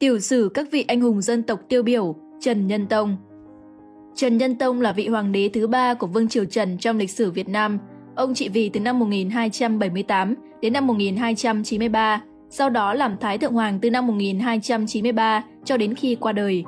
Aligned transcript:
Tiểu 0.00 0.20
sử 0.20 0.50
các 0.54 0.66
vị 0.72 0.84
anh 0.88 1.00
hùng 1.00 1.22
dân 1.22 1.42
tộc 1.42 1.60
tiêu 1.68 1.82
biểu 1.82 2.16
Trần 2.40 2.66
Nhân 2.66 2.86
Tông 2.86 3.16
Trần 4.14 4.36
Nhân 4.36 4.54
Tông 4.54 4.80
là 4.80 4.92
vị 4.92 5.08
hoàng 5.08 5.32
đế 5.32 5.50
thứ 5.52 5.66
ba 5.66 5.94
của 5.94 6.06
Vương 6.06 6.28
Triều 6.28 6.44
Trần 6.44 6.78
trong 6.78 6.98
lịch 6.98 7.10
sử 7.10 7.30
Việt 7.30 7.48
Nam. 7.48 7.78
Ông 8.16 8.34
trị 8.34 8.48
vì 8.48 8.68
từ 8.68 8.80
năm 8.80 8.98
1278 8.98 10.34
đến 10.62 10.72
năm 10.72 10.86
1293, 10.86 12.22
sau 12.50 12.70
đó 12.70 12.94
làm 12.94 13.16
Thái 13.20 13.38
Thượng 13.38 13.52
Hoàng 13.52 13.78
từ 13.82 13.90
năm 13.90 14.06
1293 14.06 15.44
cho 15.64 15.76
đến 15.76 15.94
khi 15.94 16.14
qua 16.14 16.32
đời. 16.32 16.64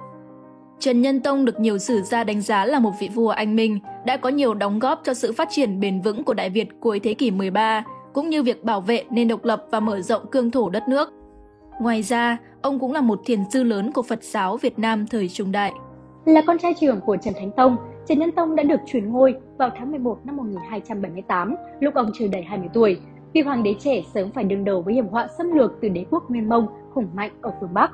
Trần 0.78 1.02
Nhân 1.02 1.20
Tông 1.20 1.44
được 1.44 1.60
nhiều 1.60 1.78
sử 1.78 2.02
gia 2.02 2.24
đánh 2.24 2.40
giá 2.40 2.64
là 2.64 2.78
một 2.78 2.92
vị 3.00 3.08
vua 3.14 3.28
anh 3.28 3.56
minh, 3.56 3.78
đã 4.06 4.16
có 4.16 4.28
nhiều 4.28 4.54
đóng 4.54 4.78
góp 4.78 5.00
cho 5.04 5.14
sự 5.14 5.32
phát 5.32 5.48
triển 5.50 5.80
bền 5.80 6.00
vững 6.00 6.24
của 6.24 6.34
Đại 6.34 6.50
Việt 6.50 6.68
cuối 6.80 7.00
thế 7.00 7.14
kỷ 7.14 7.30
13, 7.30 7.84
cũng 8.12 8.28
như 8.28 8.42
việc 8.42 8.64
bảo 8.64 8.80
vệ 8.80 9.04
nền 9.10 9.28
độc 9.28 9.44
lập 9.44 9.66
và 9.70 9.80
mở 9.80 10.00
rộng 10.00 10.22
cương 10.30 10.50
thổ 10.50 10.70
đất 10.70 10.88
nước. 10.88 11.12
Ngoài 11.80 12.02
ra, 12.02 12.38
ông 12.62 12.78
cũng 12.78 12.92
là 12.92 13.00
một 13.00 13.20
thiền 13.24 13.40
sư 13.50 13.62
lớn 13.62 13.92
của 13.92 14.02
Phật 14.02 14.22
giáo 14.22 14.56
Việt 14.56 14.78
Nam 14.78 15.06
thời 15.06 15.28
trung 15.28 15.52
đại. 15.52 15.72
Là 16.24 16.42
con 16.46 16.58
trai 16.58 16.74
trưởng 16.80 17.00
của 17.00 17.16
Trần 17.16 17.34
Thánh 17.34 17.50
Tông, 17.56 17.76
Trần 18.06 18.18
Nhân 18.18 18.32
Tông 18.32 18.56
đã 18.56 18.62
được 18.62 18.80
truyền 18.86 19.12
ngôi 19.12 19.34
vào 19.58 19.70
tháng 19.76 19.90
11 19.90 20.18
năm 20.24 20.36
1278, 20.36 21.54
lúc 21.80 21.94
ông 21.94 22.10
chưa 22.14 22.26
đầy 22.28 22.42
20 22.42 22.68
tuổi. 22.74 23.00
Vì 23.32 23.40
hoàng 23.40 23.62
đế 23.62 23.74
trẻ 23.78 24.02
sớm 24.14 24.30
phải 24.30 24.44
đương 24.44 24.64
đầu 24.64 24.82
với 24.82 24.94
hiểm 24.94 25.06
họa 25.06 25.28
xâm 25.38 25.52
lược 25.52 25.72
từ 25.80 25.88
đế 25.88 26.04
quốc 26.10 26.30
Nguyên 26.30 26.48
Mông 26.48 26.66
hùng 26.92 27.08
mạnh 27.14 27.30
ở 27.42 27.52
phương 27.60 27.74
Bắc. 27.74 27.90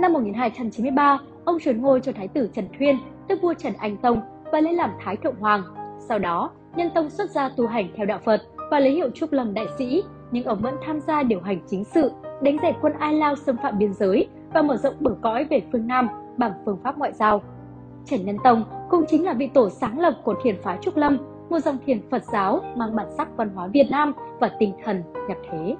Năm 0.00 0.12
1293, 0.12 1.18
ông 1.44 1.58
truyền 1.60 1.82
ngôi 1.82 2.00
cho 2.00 2.12
thái 2.12 2.28
tử 2.28 2.50
Trần 2.54 2.68
Thuyên, 2.78 2.98
tức 3.28 3.38
vua 3.42 3.54
Trần 3.54 3.72
Anh 3.78 3.96
Tông 3.96 4.20
và 4.52 4.60
lấy 4.60 4.74
làm 4.74 4.90
Thái 5.04 5.16
Thượng 5.16 5.36
Hoàng. 5.40 5.62
Sau 6.08 6.18
đó, 6.18 6.50
Nhân 6.76 6.90
Tông 6.94 7.10
xuất 7.10 7.30
gia 7.30 7.48
tu 7.48 7.66
hành 7.66 7.88
theo 7.96 8.06
đạo 8.06 8.18
Phật 8.24 8.42
và 8.70 8.80
lấy 8.80 8.92
hiệu 8.92 9.10
Trúc 9.14 9.32
Lâm 9.32 9.54
Đại 9.54 9.66
Sĩ, 9.78 10.02
nhưng 10.30 10.44
ông 10.44 10.62
vẫn 10.62 10.74
tham 10.86 11.00
gia 11.00 11.22
điều 11.22 11.40
hành 11.40 11.58
chính 11.66 11.84
sự, 11.84 12.10
đánh 12.42 12.56
dẹp 12.62 12.76
quân 12.80 12.92
Ai 12.98 13.14
Lao 13.14 13.36
xâm 13.36 13.56
phạm 13.56 13.78
biên 13.78 13.94
giới 13.94 14.28
và 14.54 14.62
mở 14.62 14.76
rộng 14.76 14.94
bờ 15.00 15.14
cõi 15.22 15.44
về 15.44 15.62
phương 15.72 15.86
Nam 15.86 16.08
bằng 16.36 16.52
phương 16.64 16.78
pháp 16.84 16.98
ngoại 16.98 17.12
giao. 17.12 17.42
Trần 18.06 18.24
Nhân 18.24 18.36
Tông 18.44 18.64
cũng 18.90 19.04
chính 19.08 19.24
là 19.24 19.32
vị 19.32 19.50
tổ 19.54 19.70
sáng 19.70 20.00
lập 20.00 20.14
của 20.24 20.34
thiền 20.42 20.62
phái 20.62 20.78
Trúc 20.82 20.96
Lâm, 20.96 21.18
một 21.50 21.58
dòng 21.58 21.78
thiền 21.86 22.10
Phật 22.10 22.22
giáo 22.32 22.60
mang 22.76 22.96
bản 22.96 23.06
sắc 23.16 23.28
văn 23.36 23.50
hóa 23.54 23.66
Việt 23.66 23.86
Nam 23.90 24.12
và 24.40 24.50
tinh 24.58 24.72
thần 24.84 25.02
nhập 25.28 25.38
thế. 25.50 25.76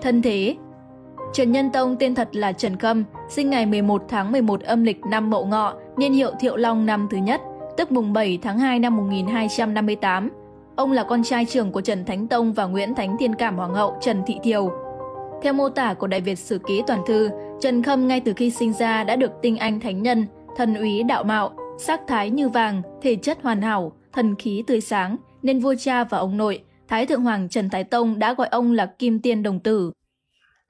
Thân 0.00 0.22
thế 0.22 0.56
Trần 1.32 1.52
Nhân 1.52 1.70
Tông 1.70 1.96
tên 1.96 2.14
thật 2.14 2.28
là 2.32 2.52
Trần 2.52 2.76
Khâm, 2.76 3.04
sinh 3.28 3.50
ngày 3.50 3.66
11 3.66 4.02
tháng 4.08 4.32
11 4.32 4.60
âm 4.60 4.84
lịch 4.84 5.00
năm 5.10 5.30
Mậu 5.30 5.46
Ngọ, 5.46 5.74
niên 5.96 6.12
hiệu 6.12 6.30
Thiệu 6.40 6.56
Long 6.56 6.86
năm 6.86 7.08
thứ 7.10 7.16
nhất, 7.16 7.40
tức 7.76 7.92
mùng 7.92 8.12
7 8.12 8.38
tháng 8.42 8.58
2 8.58 8.78
năm 8.78 8.96
1258. 8.96 10.30
Ông 10.76 10.92
là 10.92 11.04
con 11.04 11.22
trai 11.22 11.44
trưởng 11.44 11.72
của 11.72 11.80
Trần 11.80 12.04
Thánh 12.04 12.28
Tông 12.28 12.52
và 12.52 12.66
Nguyễn 12.66 12.94
Thánh 12.94 13.16
Thiên 13.18 13.34
Cảm 13.34 13.56
Hoàng 13.56 13.74
hậu 13.74 13.96
Trần 14.00 14.22
Thị 14.26 14.36
Thiều. 14.42 14.70
Theo 15.42 15.52
mô 15.52 15.68
tả 15.68 15.94
của 15.94 16.06
Đại 16.06 16.20
Việt 16.20 16.38
Sử 16.38 16.58
Ký 16.58 16.82
Toàn 16.86 17.00
Thư, 17.06 17.30
Trần 17.60 17.82
Khâm 17.82 18.08
ngay 18.08 18.20
từ 18.20 18.32
khi 18.36 18.50
sinh 18.50 18.72
ra 18.72 19.04
đã 19.04 19.16
được 19.16 19.30
tinh 19.42 19.56
anh 19.56 19.80
thánh 19.80 20.02
nhân, 20.02 20.26
thần 20.56 20.74
úy 20.74 21.02
đạo 21.02 21.24
mạo, 21.24 21.56
sắc 21.78 22.00
thái 22.06 22.30
như 22.30 22.48
vàng, 22.48 22.82
thể 23.02 23.16
chất 23.16 23.38
hoàn 23.42 23.62
hảo, 23.62 23.92
thần 24.12 24.34
khí 24.34 24.64
tươi 24.66 24.80
sáng, 24.80 25.16
nên 25.42 25.60
vua 25.60 25.74
cha 25.78 26.04
và 26.04 26.18
ông 26.18 26.36
nội, 26.36 26.62
Thái 26.88 27.06
Thượng 27.06 27.22
Hoàng 27.22 27.48
Trần 27.48 27.70
Thái 27.70 27.84
Tông 27.84 28.18
đã 28.18 28.34
gọi 28.34 28.46
ông 28.46 28.72
là 28.72 28.86
Kim 28.86 29.20
Tiên 29.20 29.42
Đồng 29.42 29.60
Tử. 29.60 29.92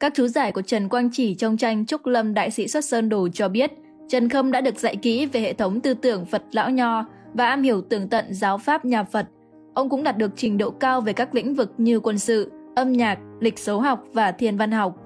Các 0.01 0.13
chú 0.17 0.27
giải 0.29 0.53
của 0.53 0.63
Trần 0.63 0.89
Quang 0.89 1.11
Chỉ 1.13 1.35
trong 1.35 1.57
tranh 1.57 1.87
Trúc 1.87 2.07
Lâm 2.07 2.35
Đại 2.35 2.51
sĩ 2.51 2.69
xuất 2.69 2.85
Sơn 2.85 3.09
Đồ 3.09 3.29
cho 3.29 3.49
biết, 3.49 3.73
Trần 4.09 4.29
Khâm 4.29 4.53
đã 4.53 4.61
được 4.61 4.79
dạy 4.79 4.97
kỹ 4.97 5.27
về 5.27 5.41
hệ 5.41 5.53
thống 5.53 5.81
tư 5.81 5.95
tưởng 5.95 6.25
Phật 6.25 6.43
Lão 6.53 6.71
Nho 6.71 7.05
và 7.35 7.47
am 7.47 7.63
hiểu 7.63 7.81
tường 7.81 8.09
tận 8.09 8.25
giáo 8.31 8.59
pháp 8.59 8.85
nhà 8.85 9.05
Phật. 9.05 9.27
Ông 9.75 9.89
cũng 9.89 10.03
đạt 10.03 10.17
được 10.17 10.31
trình 10.37 10.59
độ 10.59 10.71
cao 10.71 11.01
về 11.01 11.13
các 11.13 11.35
lĩnh 11.35 11.55
vực 11.55 11.73
như 11.79 12.01
quân 12.01 12.19
sự, 12.19 12.53
âm 12.77 12.93
nhạc, 12.93 13.19
lịch 13.41 13.59
số 13.59 13.81
học 13.81 14.05
và 14.13 14.33
thiên 14.33 14.57
văn 14.57 14.71
học. 14.71 14.97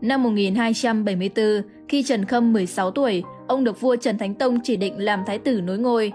Năm 0.00 0.22
1274, 0.22 1.46
khi 1.88 2.02
Trần 2.02 2.24
Khâm 2.24 2.52
16 2.52 2.90
tuổi, 2.90 3.22
ông 3.48 3.64
được 3.64 3.80
vua 3.80 3.96
Trần 3.96 4.18
Thánh 4.18 4.34
Tông 4.34 4.58
chỉ 4.62 4.76
định 4.76 4.94
làm 4.98 5.22
thái 5.26 5.38
tử 5.38 5.60
nối 5.60 5.78
ngôi. 5.78 6.12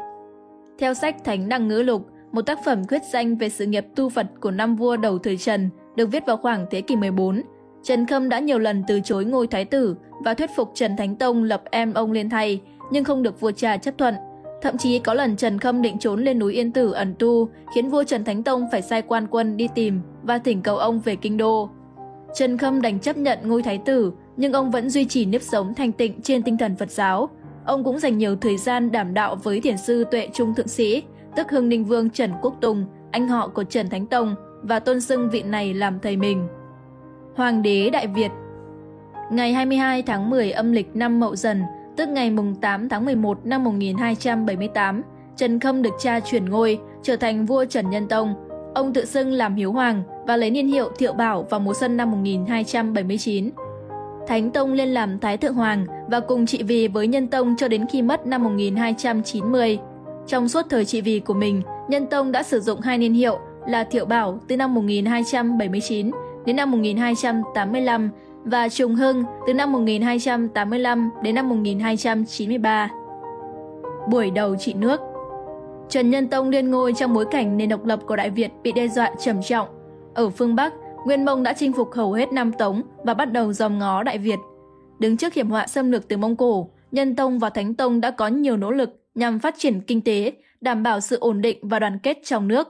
Theo 0.79 0.93
sách 0.93 1.15
Thánh 1.23 1.49
Đăng 1.49 1.67
Ngữ 1.67 1.81
Lục, 1.81 2.07
một 2.31 2.41
tác 2.41 2.59
phẩm 2.65 2.83
quyết 2.89 3.01
danh 3.11 3.35
về 3.35 3.49
sự 3.49 3.65
nghiệp 3.65 3.85
tu 3.95 4.09
Phật 4.09 4.27
của 4.41 4.51
năm 4.51 4.75
vua 4.75 4.97
đầu 4.97 5.17
thời 5.17 5.37
Trần, 5.37 5.69
được 5.95 6.05
viết 6.11 6.25
vào 6.25 6.37
khoảng 6.37 6.65
thế 6.71 6.81
kỷ 6.81 6.95
14, 6.95 7.41
Trần 7.83 8.05
Khâm 8.05 8.29
đã 8.29 8.39
nhiều 8.39 8.59
lần 8.59 8.83
từ 8.87 8.99
chối 9.03 9.25
ngôi 9.25 9.47
thái 9.47 9.65
tử 9.65 9.95
và 10.19 10.33
thuyết 10.33 10.49
phục 10.55 10.71
Trần 10.73 10.97
Thánh 10.97 11.15
Tông 11.15 11.43
lập 11.43 11.63
em 11.71 11.93
ông 11.93 12.11
lên 12.11 12.29
thay, 12.29 12.61
nhưng 12.91 13.03
không 13.03 13.23
được 13.23 13.39
vua 13.39 13.51
cha 13.51 13.77
chấp 13.77 13.97
thuận. 13.97 14.15
Thậm 14.61 14.77
chí 14.77 14.99
có 14.99 15.13
lần 15.13 15.35
Trần 15.35 15.59
Khâm 15.59 15.81
định 15.81 15.97
trốn 15.99 16.23
lên 16.23 16.39
núi 16.39 16.53
Yên 16.53 16.71
Tử 16.71 16.91
ẩn 16.91 17.15
tu, 17.19 17.49
khiến 17.75 17.89
vua 17.89 18.03
Trần 18.03 18.23
Thánh 18.23 18.43
Tông 18.43 18.67
phải 18.71 18.81
sai 18.81 19.01
quan 19.01 19.27
quân 19.27 19.57
đi 19.57 19.67
tìm 19.75 20.01
và 20.23 20.37
thỉnh 20.37 20.61
cầu 20.61 20.77
ông 20.77 20.99
về 20.99 21.15
kinh 21.15 21.37
đô. 21.37 21.69
Trần 22.35 22.57
Khâm 22.57 22.81
đành 22.81 22.99
chấp 22.99 23.17
nhận 23.17 23.39
ngôi 23.43 23.63
thái 23.63 23.77
tử, 23.77 24.11
nhưng 24.37 24.53
ông 24.53 24.71
vẫn 24.71 24.89
duy 24.89 25.05
trì 25.05 25.25
nếp 25.25 25.41
sống 25.41 25.73
thanh 25.73 25.91
tịnh 25.91 26.21
trên 26.21 26.43
tinh 26.43 26.57
thần 26.57 26.75
Phật 26.75 26.91
giáo. 26.91 27.29
Ông 27.65 27.83
cũng 27.83 27.99
dành 27.99 28.17
nhiều 28.17 28.35
thời 28.35 28.57
gian 28.57 28.91
đảm 28.91 29.13
đạo 29.13 29.35
với 29.35 29.61
thiền 29.61 29.77
sư 29.77 30.05
Tuệ 30.11 30.27
Trung 30.33 30.55
Thượng 30.55 30.67
Sĩ, 30.67 31.03
tức 31.35 31.51
Hưng 31.51 31.69
Ninh 31.69 31.85
Vương 31.85 32.09
Trần 32.09 32.31
Quốc 32.41 32.55
Tùng, 32.61 32.85
anh 33.11 33.27
họ 33.27 33.47
của 33.47 33.63
Trần 33.63 33.89
Thánh 33.89 34.07
Tông, 34.07 34.35
và 34.61 34.79
tôn 34.79 35.01
xưng 35.01 35.29
vị 35.29 35.43
này 35.43 35.73
làm 35.73 35.99
thầy 35.99 36.17
mình. 36.17 36.47
Hoàng 37.35 37.61
đế 37.61 37.89
Đại 37.89 38.07
Việt 38.07 38.31
Ngày 39.31 39.53
22 39.53 40.01
tháng 40.01 40.29
10 40.29 40.51
âm 40.51 40.71
lịch 40.71 40.95
năm 40.95 41.19
Mậu 41.19 41.35
Dần, 41.35 41.63
tức 41.95 42.09
ngày 42.09 42.31
mùng 42.31 42.55
8 42.55 42.89
tháng 42.89 43.05
11 43.05 43.45
năm 43.45 43.63
1278, 43.63 45.01
Trần 45.35 45.59
Khâm 45.59 45.81
được 45.81 45.93
cha 45.99 46.19
chuyển 46.19 46.49
ngôi, 46.49 46.79
trở 47.03 47.15
thành 47.15 47.45
vua 47.45 47.65
Trần 47.65 47.89
Nhân 47.89 48.07
Tông. 48.07 48.33
Ông 48.75 48.93
tự 48.93 49.05
xưng 49.05 49.31
làm 49.31 49.55
hiếu 49.55 49.71
hoàng 49.71 50.03
và 50.27 50.37
lấy 50.37 50.49
niên 50.49 50.67
hiệu 50.67 50.89
Thiệu 50.97 51.13
Bảo 51.13 51.43
vào 51.49 51.59
mùa 51.59 51.73
xuân 51.73 51.97
năm 51.97 52.11
1279. 52.11 53.49
Thánh 54.27 54.51
Tông 54.51 54.73
lên 54.73 54.89
làm 54.89 55.19
Thái 55.19 55.37
Thượng 55.37 55.53
Hoàng 55.53 55.85
và 56.07 56.19
cùng 56.19 56.45
trị 56.45 56.63
vì 56.63 56.87
với 56.87 57.07
Nhân 57.07 57.27
Tông 57.27 57.55
cho 57.57 57.67
đến 57.67 57.85
khi 57.91 58.01
mất 58.01 58.27
năm 58.27 58.43
1290. 58.43 59.79
Trong 60.27 60.49
suốt 60.49 60.65
thời 60.69 60.85
trị 60.85 61.01
vì 61.01 61.19
của 61.19 61.33
mình, 61.33 61.61
Nhân 61.89 62.05
Tông 62.07 62.31
đã 62.31 62.43
sử 62.43 62.59
dụng 62.59 62.81
hai 62.81 62.97
niên 62.97 63.13
hiệu 63.13 63.39
là 63.67 63.83
Thiệu 63.83 64.05
Bảo 64.05 64.39
từ 64.47 64.57
năm 64.57 64.75
1279 64.75 66.11
đến 66.45 66.55
năm 66.55 66.71
1285 66.71 68.09
và 68.43 68.69
Trùng 68.69 68.95
Hưng 68.95 69.23
từ 69.47 69.53
năm 69.53 69.71
1285 69.71 71.09
đến 71.23 71.35
năm 71.35 71.49
1293. 71.49 72.89
Buổi 74.09 74.31
đầu 74.31 74.55
trị 74.55 74.73
nước 74.73 75.01
Trần 75.89 76.09
Nhân 76.09 76.27
Tông 76.27 76.49
lên 76.49 76.71
ngôi 76.71 76.93
trong 76.93 77.13
bối 77.13 77.25
cảnh 77.31 77.57
nền 77.57 77.69
độc 77.69 77.85
lập 77.85 77.99
của 78.07 78.15
Đại 78.15 78.29
Việt 78.29 78.51
bị 78.63 78.71
đe 78.71 78.87
dọa 78.87 79.11
trầm 79.19 79.41
trọng. 79.41 79.67
Ở 80.13 80.29
phương 80.29 80.55
Bắc, 80.55 80.73
Nguyên 81.05 81.25
Mông 81.25 81.43
đã 81.43 81.53
chinh 81.53 81.73
phục 81.73 81.93
hầu 81.93 82.13
hết 82.13 82.33
Nam 82.33 82.51
Tống 82.51 82.81
và 83.03 83.13
bắt 83.13 83.31
đầu 83.31 83.53
dòm 83.53 83.79
ngó 83.79 84.03
Đại 84.03 84.17
Việt. 84.17 84.39
Đứng 84.99 85.17
trước 85.17 85.33
hiểm 85.33 85.49
họa 85.49 85.67
xâm 85.67 85.91
lược 85.91 86.07
từ 86.07 86.17
Mông 86.17 86.35
Cổ, 86.35 86.69
Nhân 86.91 87.15
Tông 87.15 87.39
và 87.39 87.49
Thánh 87.49 87.75
Tông 87.75 88.01
đã 88.01 88.11
có 88.11 88.27
nhiều 88.27 88.57
nỗ 88.57 88.71
lực 88.71 88.89
nhằm 89.15 89.39
phát 89.39 89.55
triển 89.57 89.81
kinh 89.81 90.01
tế, 90.01 90.31
đảm 90.61 90.83
bảo 90.83 90.99
sự 90.99 91.17
ổn 91.19 91.41
định 91.41 91.57
và 91.61 91.79
đoàn 91.79 91.99
kết 92.03 92.17
trong 92.23 92.47
nước. 92.47 92.67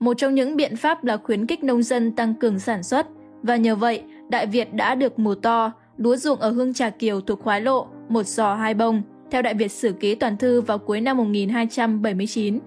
Một 0.00 0.14
trong 0.18 0.34
những 0.34 0.56
biện 0.56 0.76
pháp 0.76 1.04
là 1.04 1.16
khuyến 1.16 1.46
khích 1.46 1.64
nông 1.64 1.82
dân 1.82 2.12
tăng 2.12 2.34
cường 2.34 2.58
sản 2.58 2.82
xuất, 2.82 3.06
và 3.42 3.56
nhờ 3.56 3.76
vậy, 3.76 4.02
Đại 4.28 4.46
Việt 4.46 4.74
đã 4.74 4.94
được 4.94 5.18
mùa 5.18 5.34
to, 5.34 5.72
lúa 5.96 6.16
ruộng 6.16 6.40
ở 6.40 6.50
Hương 6.50 6.74
Trà 6.74 6.90
Kiều 6.90 7.20
thuộc 7.20 7.40
khoái 7.42 7.60
lộ, 7.60 7.86
một 8.08 8.26
giò 8.26 8.54
hai 8.54 8.74
bông, 8.74 9.02
theo 9.30 9.42
Đại 9.42 9.54
Việt 9.54 9.72
Sử 9.72 9.92
Ký 9.92 10.14
Toàn 10.14 10.36
Thư 10.36 10.60
vào 10.60 10.78
cuối 10.78 11.00
năm 11.00 11.16
1279. 11.16 12.58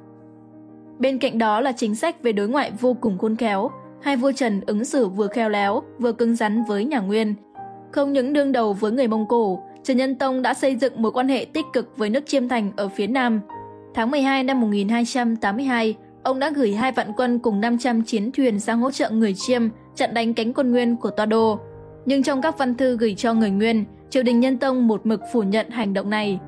Bên 1.00 1.18
cạnh 1.18 1.38
đó 1.38 1.62
là 1.62 1.72
chính 1.72 1.96
sách 1.96 2.24
về 2.24 2.32
đối 2.32 2.48
ngoại 2.48 2.72
vô 2.80 2.94
cùng 3.02 3.18
khôn 3.18 3.36
khéo, 3.36 3.70
hai 4.02 4.18
vua 4.18 4.32
Trần 4.32 4.62
ứng 4.66 4.86
xử 4.86 5.08
vừa 5.08 5.28
khéo 5.28 5.50
léo, 5.50 5.84
vừa 6.00 6.12
cứng 6.12 6.36
rắn 6.36 6.64
với 6.64 6.86
nhà 6.86 7.00
Nguyên. 7.00 7.34
Không 7.92 8.14
những 8.14 8.34
đương 8.34 8.52
đầu 8.52 8.74
với 8.74 8.92
người 8.92 9.08
Mông 9.08 9.28
Cổ, 9.28 9.64
Trần 9.84 9.98
Nhân 9.98 10.16
Tông 10.16 10.42
đã 10.42 10.54
xây 10.54 10.76
dựng 10.76 11.02
mối 11.02 11.12
quan 11.12 11.28
hệ 11.28 11.46
tích 11.54 11.66
cực 11.74 11.98
với 11.98 12.10
nước 12.10 12.26
Chiêm 12.28 12.48
Thành 12.48 12.72
ở 12.76 12.88
phía 12.88 13.08
Nam. 13.08 13.42
Tháng 13.94 14.12
12 14.12 14.44
năm 14.44 14.62
1282, 14.62 15.96
ông 16.24 16.40
đã 16.40 16.50
gửi 16.50 16.74
hai 16.74 16.92
vạn 16.92 17.12
quân 17.18 17.40
cùng 17.40 17.62
500 17.62 18.04
chiến 18.04 18.32
thuyền 18.32 18.60
sang 18.60 18.80
hỗ 18.80 18.92
trợ 18.92 19.10
người 19.10 19.34
Chiêm 19.38 19.70
chặn 19.98 20.14
đánh 20.14 20.34
cánh 20.34 20.54
quân 20.54 20.72
Nguyên 20.72 20.96
của 20.96 21.10
Toa 21.10 21.26
Đô. 21.26 21.60
Nhưng 22.06 22.24
trong 22.24 22.42
các 22.42 22.58
văn 22.58 22.76
thư 22.76 22.98
gửi 22.98 23.16
cho 23.16 23.34
người 23.34 23.50
Nguyên, 23.50 23.86
triều 24.10 24.24
đình 24.24 24.40
Nhân 24.40 24.58
Tông 24.58 24.88
một 24.88 25.06
mực 25.06 25.22
phủ 25.34 25.44
nhận 25.44 25.70
hành 25.70 25.94
động 25.94 26.10
này. 26.10 26.40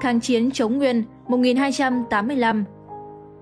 Kháng 0.00 0.20
chiến 0.20 0.50
chống 0.50 0.78
Nguyên 0.78 1.04
1285 1.28 2.64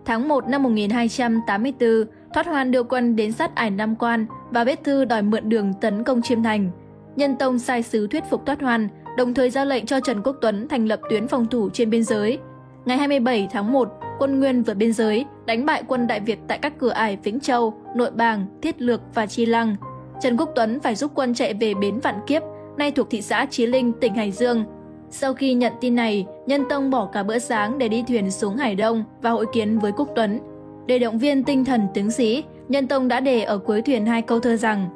Tháng 0.04 0.28
1 0.28 0.48
năm 0.48 0.62
1284, 0.62 1.88
Thoát 2.34 2.46
Hoan 2.46 2.70
đưa 2.70 2.82
quân 2.82 3.16
đến 3.16 3.32
sát 3.32 3.54
ải 3.54 3.70
Nam 3.70 3.96
Quan 3.96 4.26
và 4.50 4.64
viết 4.64 4.84
thư 4.84 5.04
đòi 5.04 5.22
mượn 5.22 5.48
đường 5.48 5.72
tấn 5.80 6.04
công 6.04 6.22
Chiêm 6.22 6.42
Thành. 6.42 6.70
Nhân 7.16 7.36
Tông 7.36 7.58
sai 7.58 7.82
sứ 7.82 8.06
thuyết 8.06 8.24
phục 8.30 8.46
Thoát 8.46 8.60
Hoan, 8.60 8.88
đồng 9.16 9.34
thời 9.34 9.50
ra 9.50 9.64
lệnh 9.64 9.86
cho 9.86 10.00
Trần 10.00 10.22
Quốc 10.22 10.36
Tuấn 10.40 10.68
thành 10.68 10.86
lập 10.86 11.00
tuyến 11.10 11.28
phòng 11.28 11.46
thủ 11.46 11.70
trên 11.70 11.90
biên 11.90 12.04
giới. 12.04 12.38
Ngày 12.84 12.98
27 12.98 13.48
tháng 13.52 13.72
1, 13.72 13.88
quân 14.18 14.40
Nguyên 14.40 14.62
vượt 14.62 14.74
biên 14.74 14.92
giới, 14.92 15.24
đánh 15.46 15.66
bại 15.66 15.82
quân 15.88 16.06
Đại 16.06 16.20
Việt 16.20 16.38
tại 16.48 16.58
các 16.58 16.72
cửa 16.78 16.90
ải 16.90 17.18
Vĩnh 17.22 17.40
Châu, 17.40 17.74
Nội 17.96 18.10
Bàng, 18.10 18.46
Thiết 18.62 18.82
Lược 18.82 19.00
và 19.14 19.26
Chi 19.26 19.46
Lăng. 19.46 19.76
Trần 20.20 20.36
Quốc 20.36 20.48
Tuấn 20.54 20.80
phải 20.80 20.94
giúp 20.94 21.10
quân 21.14 21.34
chạy 21.34 21.54
về 21.54 21.74
bến 21.74 22.00
Vạn 22.00 22.14
Kiếp, 22.26 22.42
nay 22.76 22.90
thuộc 22.90 23.10
thị 23.10 23.22
xã 23.22 23.46
Chí 23.50 23.66
Linh, 23.66 23.92
tỉnh 23.92 24.14
Hải 24.14 24.30
Dương. 24.30 24.64
Sau 25.10 25.34
khi 25.34 25.54
nhận 25.54 25.72
tin 25.80 25.94
này, 25.94 26.26
Nhân 26.46 26.64
Tông 26.68 26.90
bỏ 26.90 27.08
cả 27.12 27.22
bữa 27.22 27.38
sáng 27.38 27.78
để 27.78 27.88
đi 27.88 28.04
thuyền 28.08 28.30
xuống 28.30 28.56
Hải 28.56 28.74
Đông 28.74 29.04
và 29.22 29.30
hội 29.30 29.46
kiến 29.52 29.78
với 29.78 29.92
Quốc 29.92 30.08
Tuấn. 30.16 30.40
Để 30.86 30.98
động 30.98 31.18
viên 31.18 31.44
tinh 31.44 31.64
thần 31.64 31.86
tướng 31.94 32.10
sĩ, 32.10 32.44
Nhân 32.68 32.88
Tông 32.88 33.08
đã 33.08 33.20
đề 33.20 33.42
ở 33.42 33.58
cuối 33.58 33.82
thuyền 33.82 34.06
hai 34.06 34.22
câu 34.22 34.40
thơ 34.40 34.56
rằng 34.56 34.88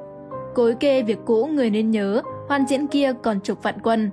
Cối 0.54 0.74
kê 0.74 1.02
việc 1.02 1.18
cũ 1.24 1.46
người 1.46 1.70
nên 1.70 1.90
nhớ, 1.90 2.22
hoan 2.48 2.66
diễn 2.66 2.86
kia 2.86 3.12
còn 3.22 3.40
chục 3.40 3.62
vạn 3.62 3.74
quân. 3.82 4.10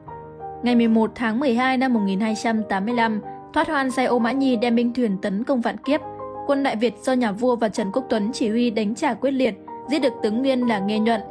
Ngày 0.64 0.76
11 0.76 1.12
tháng 1.16 1.40
12 1.40 1.78
năm 1.78 1.94
1285, 1.94 3.22
thoát 3.56 3.68
hoan 3.68 3.92
sai 3.92 4.06
Ô 4.06 4.20
Mã 4.20 4.32
Nhi 4.32 4.56
đem 4.56 4.76
binh 4.76 4.94
thuyền 4.94 5.18
tấn 5.22 5.44
công 5.44 5.62
vạn 5.62 5.78
kiếp. 5.78 6.02
Quân 6.48 6.64
Đại 6.64 6.76
Việt 6.76 6.94
do 7.02 7.14
nhà 7.14 7.32
vua 7.32 7.56
và 7.56 7.70
Trần 7.70 7.92
Quốc 7.92 8.06
Tuấn 8.10 8.32
chỉ 8.34 8.50
huy 8.50 8.70
đánh 8.70 8.96
trả 8.96 9.14
quyết 9.14 9.32
liệt, 9.32 9.56
giết 9.90 10.00
được 10.00 10.14
tướng 10.24 10.38
Nguyên 10.42 10.68
là 10.68 10.80
Nghê 10.80 11.00
Nhuận. 11.00 11.22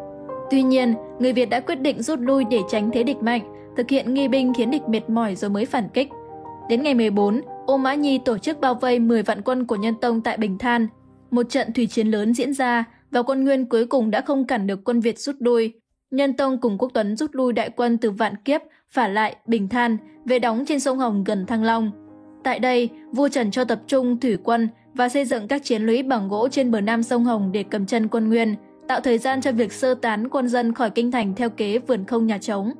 Tuy 0.50 0.62
nhiên, 0.62 0.94
người 1.18 1.32
Việt 1.32 1.50
đã 1.50 1.60
quyết 1.60 1.74
định 1.74 2.02
rút 2.02 2.20
lui 2.20 2.44
để 2.50 2.60
tránh 2.70 2.90
thế 2.90 3.02
địch 3.02 3.16
mạnh, 3.16 3.72
thực 3.76 3.90
hiện 3.90 4.14
nghi 4.14 4.28
binh 4.28 4.52
khiến 4.54 4.70
địch 4.70 4.82
mệt 4.88 5.10
mỏi 5.10 5.34
rồi 5.34 5.50
mới 5.50 5.64
phản 5.64 5.88
kích. 5.88 6.08
Đến 6.68 6.82
ngày 6.82 6.94
14, 6.94 7.40
Ô 7.66 7.76
Mã 7.76 7.94
Nhi 7.94 8.20
tổ 8.24 8.38
chức 8.38 8.60
bao 8.60 8.74
vây 8.74 8.98
10 8.98 9.22
vạn 9.22 9.42
quân 9.42 9.66
của 9.66 9.76
Nhân 9.76 9.94
Tông 10.00 10.20
tại 10.20 10.36
Bình 10.36 10.58
Than. 10.58 10.88
Một 11.30 11.50
trận 11.50 11.72
thủy 11.72 11.86
chiến 11.86 12.08
lớn 12.08 12.34
diễn 12.34 12.54
ra 12.54 12.84
và 13.10 13.22
quân 13.22 13.44
Nguyên 13.44 13.66
cuối 13.66 13.86
cùng 13.86 14.10
đã 14.10 14.20
không 14.20 14.46
cản 14.46 14.66
được 14.66 14.84
quân 14.84 15.00
Việt 15.00 15.18
rút 15.18 15.36
lui. 15.38 15.72
Nhân 16.10 16.32
Tông 16.32 16.60
cùng 16.60 16.78
Quốc 16.78 16.90
Tuấn 16.94 17.16
rút 17.16 17.30
lui 17.34 17.52
đại 17.52 17.70
quân 17.70 17.98
từ 17.98 18.10
Vạn 18.10 18.34
Kiếp, 18.44 18.60
phả 18.90 19.08
lại 19.08 19.36
Bình 19.46 19.68
Than, 19.68 19.96
về 20.24 20.38
đóng 20.38 20.64
trên 20.68 20.80
sông 20.80 20.98
Hồng 20.98 21.24
gần 21.24 21.46
Thăng 21.46 21.64
Long. 21.64 22.03
Tại 22.44 22.58
đây, 22.58 22.90
vua 23.12 23.28
Trần 23.28 23.50
cho 23.50 23.64
tập 23.64 23.80
trung 23.86 24.20
thủy 24.20 24.36
quân 24.44 24.68
và 24.94 25.08
xây 25.08 25.24
dựng 25.24 25.48
các 25.48 25.64
chiến 25.64 25.82
lũy 25.82 26.02
bằng 26.02 26.28
gỗ 26.28 26.48
trên 26.48 26.70
bờ 26.70 26.80
nam 26.80 27.02
sông 27.02 27.24
Hồng 27.24 27.52
để 27.52 27.62
cầm 27.62 27.86
chân 27.86 28.08
quân 28.08 28.28
Nguyên, 28.28 28.54
tạo 28.88 29.00
thời 29.00 29.18
gian 29.18 29.40
cho 29.40 29.52
việc 29.52 29.72
sơ 29.72 29.94
tán 29.94 30.28
quân 30.28 30.48
dân 30.48 30.74
khỏi 30.74 30.90
kinh 30.90 31.10
thành 31.10 31.34
theo 31.34 31.50
kế 31.50 31.78
vườn 31.78 32.04
không 32.04 32.26
nhà 32.26 32.38
trống. 32.38 32.72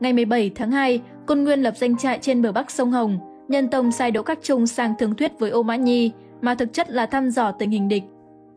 Ngày 0.00 0.12
17 0.12 0.50
tháng 0.54 0.70
2, 0.70 1.00
quân 1.26 1.44
Nguyên 1.44 1.62
lập 1.62 1.74
danh 1.76 1.96
trại 1.96 2.18
trên 2.18 2.42
bờ 2.42 2.52
bắc 2.52 2.70
sông 2.70 2.92
Hồng, 2.92 3.18
Nhân 3.48 3.68
Tông 3.68 3.92
sai 3.92 4.10
Đỗ 4.10 4.22
Các 4.22 4.38
Trung 4.42 4.66
sang 4.66 4.94
thương 4.98 5.14
thuyết 5.14 5.32
với 5.38 5.50
Ô 5.50 5.62
Mã 5.62 5.76
Nhi, 5.76 6.10
mà 6.40 6.54
thực 6.54 6.72
chất 6.72 6.90
là 6.90 7.06
thăm 7.06 7.30
dò 7.30 7.52
tình 7.52 7.70
hình 7.70 7.88
địch. 7.88 8.02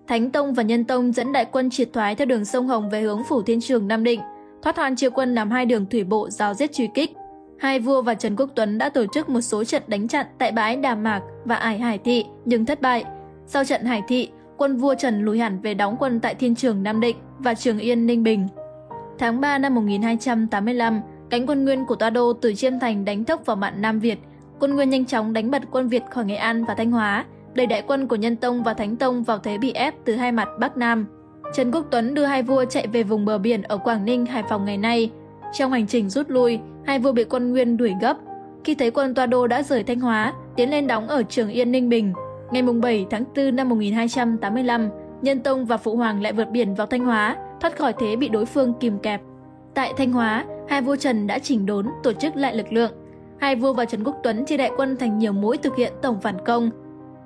Thánh 0.08 0.32
Tông 0.32 0.54
và 0.54 0.64
Nhân 0.64 0.84
Tông 0.84 1.12
dẫn 1.12 1.32
đại 1.32 1.46
quân 1.46 1.70
triệt 1.70 1.94
thoái 1.94 2.16
theo 2.16 2.26
đường 2.26 2.46
sông 2.46 2.68
Hồng 2.68 2.90
về 2.90 3.02
hướng 3.02 3.22
Phủ 3.30 3.42
Thiên 3.42 3.62
Trường 3.62 3.88
Nam 3.88 4.04
Định, 4.04 4.22
thoát 4.62 4.78
hoàn 4.78 4.96
chia 4.96 5.10
quân 5.10 5.36
làm 5.36 5.52
hai 5.52 5.66
đường 5.66 5.86
thủy 5.86 6.04
bộ 6.04 6.30
giáo 6.30 6.54
giết 6.54 6.74
truy 6.74 6.88
kích. 6.94 7.12
Hai 7.64 7.80
vua 7.80 8.02
và 8.02 8.14
Trần 8.14 8.36
Quốc 8.36 8.50
Tuấn 8.56 8.78
đã 8.78 8.90
tổ 8.90 9.06
chức 9.14 9.30
một 9.30 9.42
số 9.42 9.64
trận 9.64 9.84
đánh 9.88 10.08
chặn 10.08 10.26
tại 10.38 10.52
bãi 10.52 10.76
Đà 10.76 10.96
Mạc 10.96 11.22
và 11.46 11.56
Ải 11.56 11.80
Hải 11.80 11.98
Thị 11.98 12.26
nhưng 12.46 12.66
thất 12.66 12.82
bại. 12.82 13.04
Sau 13.48 13.66
trận 13.66 13.86
Hải 13.86 14.02
Thị, 14.08 14.30
quân 14.58 14.78
vua 14.78 14.96
Trần 14.96 15.26
lùi 15.26 15.40
hẳn 15.40 15.62
về 15.62 15.74
đóng 15.74 15.96
quân 16.00 16.20
tại 16.20 16.36
Thiên 16.36 16.56
Trường 16.56 16.84
Nam 16.84 17.00
Định 17.00 17.18
và 17.40 17.54
Trường 17.54 17.80
Yên 17.80 18.06
Ninh 18.06 18.24
Bình. 18.24 18.48
Tháng 19.20 19.42
3 19.42 19.58
năm 19.58 19.76
1285, 19.76 21.02
cánh 21.30 21.48
quân 21.48 21.66
Nguyên 21.66 21.86
của 21.86 21.96
Toa 21.96 22.10
Đô 22.10 22.34
từ 22.34 22.54
Chiêm 22.54 22.80
Thành 22.80 23.06
đánh 23.06 23.24
thốc 23.24 23.46
vào 23.46 23.56
mạn 23.56 23.82
Nam 23.82 24.00
Việt. 24.00 24.20
Quân 24.60 24.76
Nguyên 24.76 24.90
nhanh 24.90 25.06
chóng 25.06 25.34
đánh 25.34 25.52
bật 25.52 25.62
quân 25.72 25.88
Việt 25.88 26.04
khỏi 26.12 26.26
Nghệ 26.26 26.36
An 26.36 26.66
và 26.66 26.76
Thanh 26.76 26.92
Hóa, 26.92 27.26
đẩy 27.54 27.68
đại 27.68 27.82
quân 27.88 28.08
của 28.08 28.16
Nhân 28.16 28.36
Tông 28.36 28.64
và 28.64 28.74
Thánh 28.74 28.96
Tông 28.96 29.24
vào 29.24 29.38
thế 29.38 29.58
bị 29.58 29.72
ép 29.72 29.94
từ 30.06 30.16
hai 30.16 30.32
mặt 30.32 30.50
Bắc 30.60 30.78
Nam. 30.78 31.06
Trần 31.54 31.72
Quốc 31.72 31.86
Tuấn 31.92 32.14
đưa 32.14 32.26
hai 32.26 32.44
vua 32.44 32.66
chạy 32.66 32.88
về 32.88 33.04
vùng 33.04 33.26
bờ 33.26 33.38
biển 33.38 33.62
ở 33.62 33.78
Quảng 33.78 34.06
Ninh, 34.06 34.26
Hải 34.26 34.44
Phòng 34.50 34.66
ngày 34.66 34.78
nay. 34.78 35.12
Trong 35.54 35.72
hành 35.72 35.88
trình 35.88 36.10
rút 36.10 36.30
lui, 36.30 36.60
hai 36.86 37.00
vua 37.00 37.12
bị 37.12 37.24
quân 37.24 37.52
Nguyên 37.52 37.78
đuổi 37.78 37.94
gấp. 38.02 38.18
Khi 38.64 38.76
thấy 38.76 38.92
quân 38.92 39.14
Toa 39.14 39.26
Đô 39.26 39.48
đã 39.48 39.64
rời 39.64 39.84
Thanh 39.84 40.00
Hóa, 40.00 40.34
tiến 40.56 40.70
lên 40.70 40.88
đóng 40.88 41.08
ở 41.08 41.24
Trường 41.24 41.50
Yên 41.50 41.72
Ninh 41.72 41.90
Bình, 41.90 42.14
ngày 42.52 42.62
7 42.62 43.06
tháng 43.10 43.24
4 43.36 43.56
năm 43.56 43.70
1285, 43.70 44.90
Nhân 45.22 45.40
Tông 45.40 45.66
và 45.66 45.78
Phụ 45.78 45.96
Hoàng 45.96 46.22
lại 46.22 46.34
vượt 46.34 46.50
biển 46.52 46.76
vào 46.76 46.88
Thanh 46.88 47.06
Hóa, 47.06 47.38
thoát 47.62 47.78
khỏi 47.78 47.94
thế 48.00 48.16
bị 48.16 48.30
đối 48.30 48.46
phương 48.46 48.74
kìm 48.80 49.00
kẹp. 49.00 49.22
Tại 49.74 49.94
Thanh 49.98 50.12
Hóa, 50.12 50.46
hai 50.68 50.82
vua 50.82 50.96
Trần 50.96 51.28
đã 51.28 51.40
chỉnh 51.40 51.66
đốn, 51.66 51.88
tổ 52.04 52.14
chức 52.14 52.36
lại 52.36 52.56
lực 52.56 52.74
lượng. 52.74 52.92
Hai 53.38 53.56
vua 53.56 53.74
và 53.74 53.86
Trần 53.86 54.04
Quốc 54.04 54.16
Tuấn 54.24 54.46
chia 54.46 54.58
đại 54.58 54.72
quân 54.78 54.98
thành 54.98 55.18
nhiều 55.18 55.34
mũi 55.34 55.58
thực 55.58 55.76
hiện 55.76 55.94
tổng 56.02 56.22
phản 56.22 56.46
công. 56.46 56.70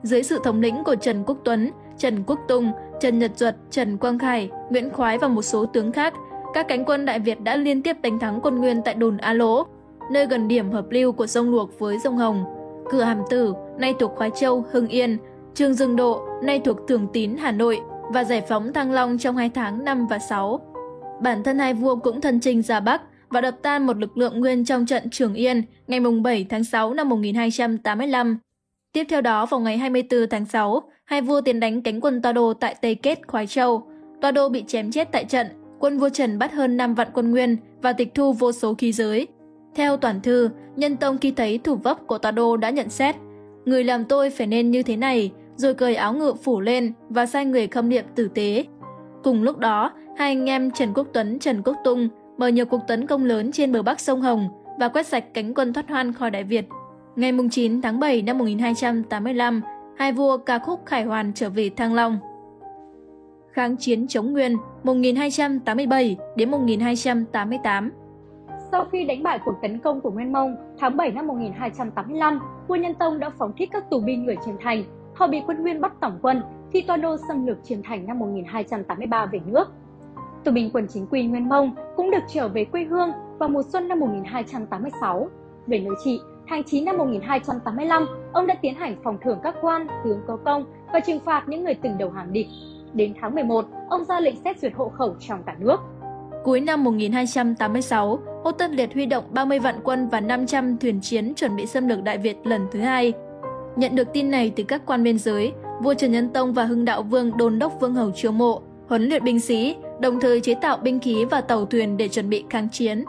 Dưới 0.03 0.23
sự 0.23 0.39
thống 0.43 0.61
lĩnh 0.61 0.83
của 0.83 0.95
Trần 0.95 1.23
Quốc 1.23 1.37
Tuấn, 1.43 1.71
Trần 1.97 2.23
Quốc 2.23 2.39
Tung, 2.47 2.71
Trần 2.99 3.19
Nhật 3.19 3.31
Duật, 3.35 3.55
Trần 3.71 3.97
Quang 3.97 4.19
Khải, 4.19 4.49
Nguyễn 4.69 4.89
Khoái 4.89 5.17
và 5.17 5.27
một 5.27 5.41
số 5.41 5.65
tướng 5.65 5.91
khác, 5.91 6.13
các 6.57 6.67
cánh 6.67 6.85
quân 6.85 7.05
Đại 7.05 7.19
Việt 7.19 7.41
đã 7.41 7.55
liên 7.55 7.81
tiếp 7.81 7.97
đánh 8.01 8.19
thắng 8.19 8.39
quân 8.43 8.55
Nguyên 8.55 8.81
tại 8.85 8.93
đồn 8.93 9.17
A 9.17 9.33
Lỗ, 9.33 9.67
nơi 10.11 10.25
gần 10.25 10.47
điểm 10.47 10.71
hợp 10.71 10.85
lưu 10.89 11.11
của 11.11 11.27
sông 11.27 11.49
Luộc 11.49 11.79
với 11.79 11.97
sông 12.03 12.17
Hồng. 12.17 12.43
Cửa 12.89 13.01
Hàm 13.01 13.21
Tử, 13.29 13.53
nay 13.79 13.93
thuộc 13.99 14.11
Khoái 14.15 14.31
Châu, 14.35 14.65
Hưng 14.71 14.87
Yên, 14.87 15.17
Trường 15.55 15.73
Dương 15.73 15.95
Độ, 15.95 16.27
nay 16.43 16.61
thuộc 16.65 16.77
Thường 16.87 17.07
Tín, 17.13 17.37
Hà 17.37 17.51
Nội 17.51 17.79
và 18.13 18.23
giải 18.23 18.41
phóng 18.41 18.73
Thăng 18.73 18.91
Long 18.91 19.17
trong 19.17 19.37
hai 19.37 19.49
tháng 19.49 19.85
5 19.85 20.07
và 20.07 20.19
6. 20.19 20.59
Bản 21.21 21.43
thân 21.43 21.59
hai 21.59 21.73
vua 21.73 21.95
cũng 21.95 22.21
thân 22.21 22.39
chinh 22.39 22.61
ra 22.61 22.79
Bắc 22.79 23.01
và 23.29 23.41
đập 23.41 23.55
tan 23.61 23.85
một 23.85 23.97
lực 23.97 24.17
lượng 24.17 24.39
nguyên 24.39 24.65
trong 24.65 24.85
trận 24.85 25.09
Trường 25.09 25.33
Yên 25.33 25.63
ngày 25.87 25.99
7 26.23 26.45
tháng 26.49 26.63
6 26.63 26.93
năm 26.93 27.09
1285. 27.09 28.37
Tiếp 28.93 29.03
theo 29.09 29.21
đó, 29.21 29.45
vào 29.45 29.59
ngày 29.59 29.77
24 29.77 30.29
tháng 30.29 30.45
6, 30.45 30.83
hai 31.05 31.21
vua 31.21 31.41
tiến 31.41 31.59
đánh 31.59 31.81
cánh 31.81 32.01
quân 32.01 32.21
Toa 32.21 32.33
Đô 32.33 32.53
tại 32.53 32.75
Tây 32.81 32.95
Kết, 32.95 33.19
Khoái 33.27 33.47
Châu. 33.47 33.87
Toa 34.21 34.31
Đô 34.31 34.49
bị 34.49 34.63
chém 34.67 34.91
chết 34.91 35.11
tại 35.11 35.25
trận, 35.25 35.47
quân 35.79 35.97
vua 35.97 36.09
Trần 36.09 36.39
bắt 36.39 36.53
hơn 36.53 36.77
5 36.77 36.95
vạn 36.95 37.07
quân 37.13 37.31
nguyên 37.31 37.57
và 37.81 37.93
tịch 37.93 38.13
thu 38.15 38.33
vô 38.33 38.51
số 38.51 38.73
khí 38.73 38.91
giới. 38.91 39.27
Theo 39.75 39.97
toàn 39.97 40.21
thư, 40.21 40.49
Nhân 40.75 40.97
Tông 40.97 41.17
khi 41.17 41.31
thấy 41.31 41.57
thủ 41.57 41.75
vấp 41.75 42.07
của 42.07 42.17
tòa 42.17 42.31
Đô 42.31 42.57
đã 42.57 42.69
nhận 42.69 42.89
xét, 42.89 43.15
người 43.65 43.83
làm 43.83 44.05
tôi 44.05 44.29
phải 44.29 44.47
nên 44.47 44.71
như 44.71 44.83
thế 44.83 44.97
này, 44.97 45.31
rồi 45.55 45.73
cởi 45.73 45.95
áo 45.95 46.13
ngựa 46.13 46.33
phủ 46.33 46.61
lên 46.61 46.93
và 47.09 47.25
sai 47.25 47.45
người 47.45 47.67
khâm 47.67 47.89
niệm 47.89 48.05
tử 48.15 48.27
tế. 48.27 48.65
Cùng 49.23 49.43
lúc 49.43 49.57
đó, 49.57 49.91
hai 50.17 50.31
anh 50.31 50.49
em 50.49 50.71
Trần 50.71 50.93
Quốc 50.93 51.07
Tuấn, 51.13 51.39
Trần 51.39 51.61
Quốc 51.61 51.75
Tung 51.83 52.09
mở 52.37 52.47
nhiều 52.47 52.65
cuộc 52.65 52.81
tấn 52.87 53.07
công 53.07 53.25
lớn 53.25 53.51
trên 53.51 53.71
bờ 53.71 53.81
bắc 53.81 53.99
sông 53.99 54.21
Hồng 54.21 54.49
và 54.79 54.87
quét 54.87 55.07
sạch 55.07 55.33
cánh 55.33 55.53
quân 55.53 55.73
thoát 55.73 55.89
hoan 55.89 56.13
khỏi 56.13 56.31
Đại 56.31 56.43
Việt. 56.43 56.65
Ngày 57.15 57.31
9 57.51 57.81
tháng 57.81 57.99
7 57.99 58.21
năm 58.21 58.37
1285, 58.37 59.61
hai 59.97 60.11
vua 60.11 60.37
ca 60.37 60.59
khúc 60.59 60.85
khải 60.85 61.03
hoàn 61.03 61.33
trở 61.33 61.49
về 61.49 61.69
Thăng 61.69 61.93
Long. 61.93 62.19
Kháng 63.51 63.77
chiến 63.77 64.07
chống 64.07 64.33
Nguyên 64.33 64.57
1287 64.87 66.17
đến 66.35 66.51
1288 66.51 67.91
Sau 68.71 68.85
khi 68.91 69.03
đánh 69.03 69.23
bại 69.23 69.39
cuộc 69.45 69.53
tấn 69.61 69.79
công 69.79 70.01
của 70.01 70.11
Nguyên 70.11 70.33
Mông, 70.33 70.55
tháng 70.79 70.97
7 70.97 71.11
năm 71.11 71.27
1285, 71.27 72.39
vua 72.67 72.75
Nhân 72.75 72.93
Tông 72.93 73.19
đã 73.19 73.29
phóng 73.29 73.53
thích 73.57 73.69
các 73.73 73.89
tù 73.89 73.99
binh 73.99 74.25
người 74.25 74.35
Chiêm 74.45 74.55
Thành. 74.61 74.83
Họ 75.15 75.27
bị 75.27 75.41
quân 75.47 75.61
Nguyên 75.61 75.81
bắt 75.81 75.93
tổng 76.01 76.19
quân 76.21 76.41
khi 76.73 76.81
Toa 76.81 76.97
Đô 76.97 77.17
xâm 77.27 77.47
lược 77.47 77.57
Chiêm 77.63 77.81
Thành 77.83 78.07
năm 78.07 78.19
1283 78.19 79.25
về 79.25 79.39
nước. 79.45 79.71
Tù 80.43 80.51
binh 80.51 80.69
quân 80.73 80.87
chính 80.89 81.07
quy 81.07 81.23
Nguyên 81.23 81.49
Mông 81.49 81.75
cũng 81.95 82.11
được 82.11 82.23
trở 82.33 82.47
về 82.47 82.65
quê 82.65 82.83
hương 82.83 83.11
vào 83.39 83.49
mùa 83.49 83.63
xuân 83.63 83.87
năm 83.87 83.99
1286. 83.99 85.27
Về 85.67 85.79
nơi 85.79 85.95
trị, 86.03 86.19
tháng 86.47 86.63
9 86.63 86.85
năm 86.85 86.97
1285, 86.97 88.07
ông 88.33 88.47
đã 88.47 88.55
tiến 88.61 88.75
hành 88.75 88.95
phòng 89.03 89.17
thưởng 89.23 89.39
các 89.43 89.55
quan, 89.61 89.87
tướng 90.03 90.21
có 90.27 90.37
công 90.45 90.65
và 90.93 90.99
trừng 90.99 91.19
phạt 91.25 91.43
những 91.47 91.63
người 91.63 91.73
từng 91.73 91.97
đầu 91.97 92.09
hàng 92.09 92.33
địch. 92.33 92.47
Đến 92.97 93.13
tháng 93.21 93.35
11, 93.35 93.65
ông 93.89 94.03
ra 94.03 94.19
lệnh 94.19 94.35
xét 94.43 94.59
duyệt 94.59 94.73
hộ 94.75 94.89
khẩu 94.89 95.15
trong 95.27 95.43
cả 95.43 95.55
nước. 95.59 95.77
Cuối 96.43 96.61
năm 96.61 96.83
1286, 96.83 98.19
Ngô 98.43 98.51
Tân 98.51 98.71
Liệt 98.71 98.93
huy 98.93 99.05
động 99.05 99.23
30 99.31 99.59
vạn 99.59 99.75
quân 99.83 100.09
và 100.09 100.19
500 100.19 100.77
thuyền 100.77 101.01
chiến 101.01 101.33
chuẩn 101.35 101.55
bị 101.55 101.65
xâm 101.65 101.87
lược 101.87 102.03
Đại 102.03 102.17
Việt 102.17 102.37
lần 102.43 102.67
thứ 102.71 102.79
hai. 102.79 103.13
Nhận 103.75 103.95
được 103.95 104.13
tin 104.13 104.31
này 104.31 104.53
từ 104.55 104.63
các 104.63 104.81
quan 104.85 105.03
biên 105.03 105.17
giới, 105.17 105.51
vua 105.83 105.93
Trần 105.93 106.11
Nhân 106.11 106.29
Tông 106.29 106.53
và 106.53 106.63
Hưng 106.63 106.85
Đạo 106.85 107.03
Vương 107.03 107.37
đôn 107.37 107.59
đốc 107.59 107.79
Vương 107.79 107.93
Hầu 107.93 108.11
chiêu 108.11 108.31
mộ, 108.31 108.61
huấn 108.89 109.03
luyện 109.03 109.23
binh 109.23 109.39
sĩ, 109.39 109.75
đồng 109.99 110.19
thời 110.19 110.41
chế 110.41 110.55
tạo 110.55 110.77
binh 110.77 110.99
khí 110.99 111.25
và 111.25 111.41
tàu 111.41 111.65
thuyền 111.65 111.97
để 111.97 112.07
chuẩn 112.07 112.29
bị 112.29 112.45
kháng 112.49 112.69
chiến. 112.69 113.05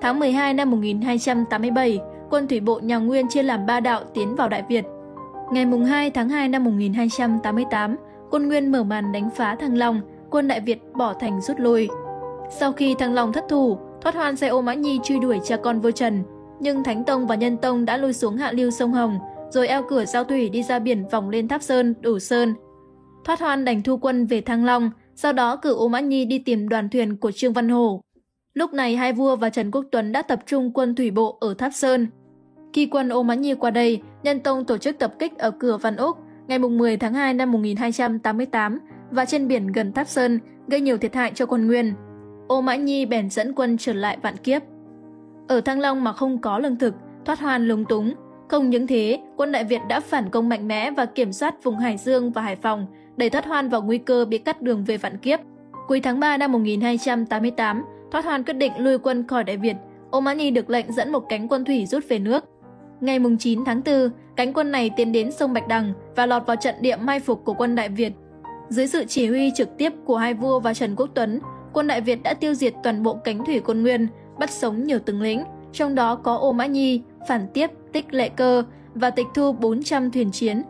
Tháng 0.00 0.18
12 0.18 0.54
năm 0.54 0.70
1287, 0.70 2.00
quân 2.30 2.48
thủy 2.48 2.60
bộ 2.60 2.80
nhà 2.82 2.98
Nguyên 2.98 3.28
chia 3.28 3.42
làm 3.42 3.66
ba 3.66 3.80
đạo 3.80 4.02
tiến 4.14 4.36
vào 4.36 4.48
Đại 4.48 4.62
Việt. 4.68 4.84
Ngày 5.52 5.66
2 5.88 6.10
tháng 6.10 6.28
2 6.28 6.48
năm 6.48 6.64
1288, 6.64 7.96
quân 8.30 8.48
Nguyên 8.48 8.72
mở 8.72 8.84
màn 8.84 9.12
đánh 9.12 9.30
phá 9.36 9.54
Thăng 9.54 9.78
Long, 9.78 10.00
quân 10.30 10.48
Đại 10.48 10.60
Việt 10.60 10.78
bỏ 10.94 11.14
thành 11.14 11.40
rút 11.40 11.60
lui. 11.60 11.88
Sau 12.50 12.72
khi 12.72 12.94
Thăng 12.94 13.14
Long 13.14 13.32
thất 13.32 13.44
thủ, 13.48 13.78
thoát 14.00 14.14
hoan 14.14 14.36
xe 14.36 14.48
ô 14.48 14.60
Mã 14.60 14.74
Nhi 14.74 15.00
truy 15.04 15.18
đuổi 15.18 15.40
cha 15.44 15.56
con 15.56 15.80
Vô 15.80 15.90
Trần, 15.90 16.22
nhưng 16.60 16.84
Thánh 16.84 17.04
Tông 17.04 17.26
và 17.26 17.34
Nhân 17.34 17.56
Tông 17.56 17.84
đã 17.84 17.96
lui 17.96 18.12
xuống 18.12 18.36
hạ 18.36 18.52
lưu 18.52 18.70
sông 18.70 18.92
Hồng, 18.92 19.18
rồi 19.50 19.68
eo 19.68 19.82
cửa 19.88 20.04
giao 20.04 20.24
thủy 20.24 20.48
đi 20.48 20.62
ra 20.62 20.78
biển 20.78 21.08
vòng 21.08 21.30
lên 21.30 21.48
Tháp 21.48 21.62
Sơn, 21.62 21.94
Đủ 22.00 22.18
Sơn. 22.18 22.54
Thoát 23.24 23.40
hoan 23.40 23.64
đành 23.64 23.82
thu 23.82 23.96
quân 23.96 24.26
về 24.26 24.40
Thăng 24.40 24.64
Long, 24.64 24.90
sau 25.14 25.32
đó 25.32 25.56
cử 25.56 25.74
ô 25.74 25.88
Mã 25.88 26.00
Nhi 26.00 26.24
đi 26.24 26.38
tìm 26.38 26.68
đoàn 26.68 26.88
thuyền 26.88 27.16
của 27.16 27.30
Trương 27.30 27.52
Văn 27.52 27.68
Hổ. 27.68 28.00
Lúc 28.54 28.72
này 28.72 28.96
hai 28.96 29.12
vua 29.12 29.36
và 29.36 29.50
Trần 29.50 29.70
Quốc 29.70 29.84
Tuấn 29.92 30.12
đã 30.12 30.22
tập 30.22 30.40
trung 30.46 30.72
quân 30.72 30.94
thủy 30.94 31.10
bộ 31.10 31.38
ở 31.40 31.54
Tháp 31.54 31.74
Sơn. 31.74 32.06
Khi 32.72 32.86
quân 32.86 33.08
ô 33.08 33.22
Mã 33.22 33.34
Nhi 33.34 33.54
qua 33.54 33.70
đây, 33.70 34.02
Nhân 34.22 34.40
Tông 34.40 34.64
tổ 34.64 34.78
chức 34.78 34.98
tập 34.98 35.14
kích 35.18 35.38
ở 35.38 35.50
cửa 35.50 35.76
Văn 35.76 35.96
Úc 35.96 36.18
ngày 36.48 36.58
10 36.58 36.96
tháng 36.96 37.14
2 37.14 37.34
năm 37.34 37.52
1288 37.52 38.78
và 39.10 39.24
trên 39.24 39.48
biển 39.48 39.66
gần 39.66 39.92
Tháp 39.92 40.08
Sơn, 40.08 40.40
gây 40.68 40.80
nhiều 40.80 40.98
thiệt 40.98 41.14
hại 41.14 41.32
cho 41.34 41.46
quân 41.46 41.66
Nguyên. 41.66 41.94
Ô 42.48 42.60
Mã 42.60 42.76
Nhi 42.76 43.06
bèn 43.06 43.30
dẫn 43.30 43.52
quân 43.52 43.76
trở 43.78 43.92
lại 43.92 44.18
vạn 44.22 44.36
kiếp. 44.36 44.62
Ở 45.48 45.60
Thăng 45.60 45.80
Long 45.80 46.04
mà 46.04 46.12
không 46.12 46.38
có 46.38 46.58
lương 46.58 46.76
thực, 46.76 46.94
thoát 47.24 47.40
hoan 47.40 47.68
lúng 47.68 47.84
túng. 47.84 48.14
Không 48.48 48.70
những 48.70 48.86
thế, 48.86 49.20
quân 49.36 49.52
Đại 49.52 49.64
Việt 49.64 49.80
đã 49.88 50.00
phản 50.00 50.30
công 50.30 50.48
mạnh 50.48 50.68
mẽ 50.68 50.90
và 50.90 51.06
kiểm 51.06 51.32
soát 51.32 51.64
vùng 51.64 51.76
Hải 51.76 51.96
Dương 51.96 52.32
và 52.32 52.42
Hải 52.42 52.56
Phòng, 52.56 52.86
đẩy 53.16 53.30
thoát 53.30 53.46
hoan 53.46 53.68
vào 53.68 53.82
nguy 53.82 53.98
cơ 53.98 54.24
bị 54.24 54.38
cắt 54.38 54.62
đường 54.62 54.84
về 54.84 54.96
vạn 54.96 55.18
kiếp. 55.18 55.40
Cuối 55.88 56.00
tháng 56.00 56.20
3 56.20 56.36
năm 56.36 56.52
1288, 56.52 57.84
thoát 58.10 58.24
hoan 58.24 58.44
quyết 58.44 58.54
định 58.54 58.72
lui 58.78 58.98
quân 58.98 59.26
khỏi 59.26 59.44
Đại 59.44 59.56
Việt. 59.56 59.76
Ô 60.10 60.20
Mã 60.20 60.32
Nhi 60.32 60.50
được 60.50 60.70
lệnh 60.70 60.92
dẫn 60.92 61.12
một 61.12 61.24
cánh 61.28 61.48
quân 61.48 61.64
thủy 61.64 61.86
rút 61.86 62.04
về 62.08 62.18
nước. 62.18 62.44
Ngày 63.00 63.18
9 63.38 63.64
tháng 63.64 63.82
4, 63.86 64.10
cánh 64.36 64.52
quân 64.52 64.72
này 64.72 64.90
tiến 64.96 65.12
đến 65.12 65.32
sông 65.32 65.52
Bạch 65.52 65.68
Đằng 65.68 65.92
và 66.16 66.26
lọt 66.26 66.46
vào 66.46 66.56
trận 66.56 66.74
địa 66.80 66.96
mai 66.96 67.20
phục 67.20 67.44
của 67.44 67.54
quân 67.54 67.74
Đại 67.74 67.88
Việt. 67.88 68.12
Dưới 68.68 68.86
sự 68.86 69.04
chỉ 69.04 69.26
huy 69.26 69.52
trực 69.56 69.68
tiếp 69.78 69.92
của 70.04 70.16
hai 70.16 70.34
vua 70.34 70.60
và 70.60 70.74
Trần 70.74 70.96
Quốc 70.96 71.10
Tuấn, 71.14 71.40
quân 71.72 71.86
Đại 71.86 72.00
Việt 72.00 72.22
đã 72.22 72.34
tiêu 72.34 72.54
diệt 72.54 72.74
toàn 72.82 73.02
bộ 73.02 73.14
cánh 73.24 73.44
thủy 73.44 73.60
quân 73.60 73.82
Nguyên, 73.82 74.06
bắt 74.38 74.50
sống 74.50 74.84
nhiều 74.84 74.98
tướng 74.98 75.22
lĩnh, 75.22 75.44
trong 75.72 75.94
đó 75.94 76.14
có 76.14 76.36
Ô 76.36 76.52
Mã 76.52 76.66
Nhi, 76.66 77.02
Phản 77.28 77.46
Tiếp, 77.54 77.70
Tích 77.92 78.14
Lệ 78.14 78.28
Cơ 78.28 78.62
và 78.94 79.10
tịch 79.10 79.26
thu 79.34 79.52
400 79.52 80.10
thuyền 80.10 80.30
chiến. 80.30 80.62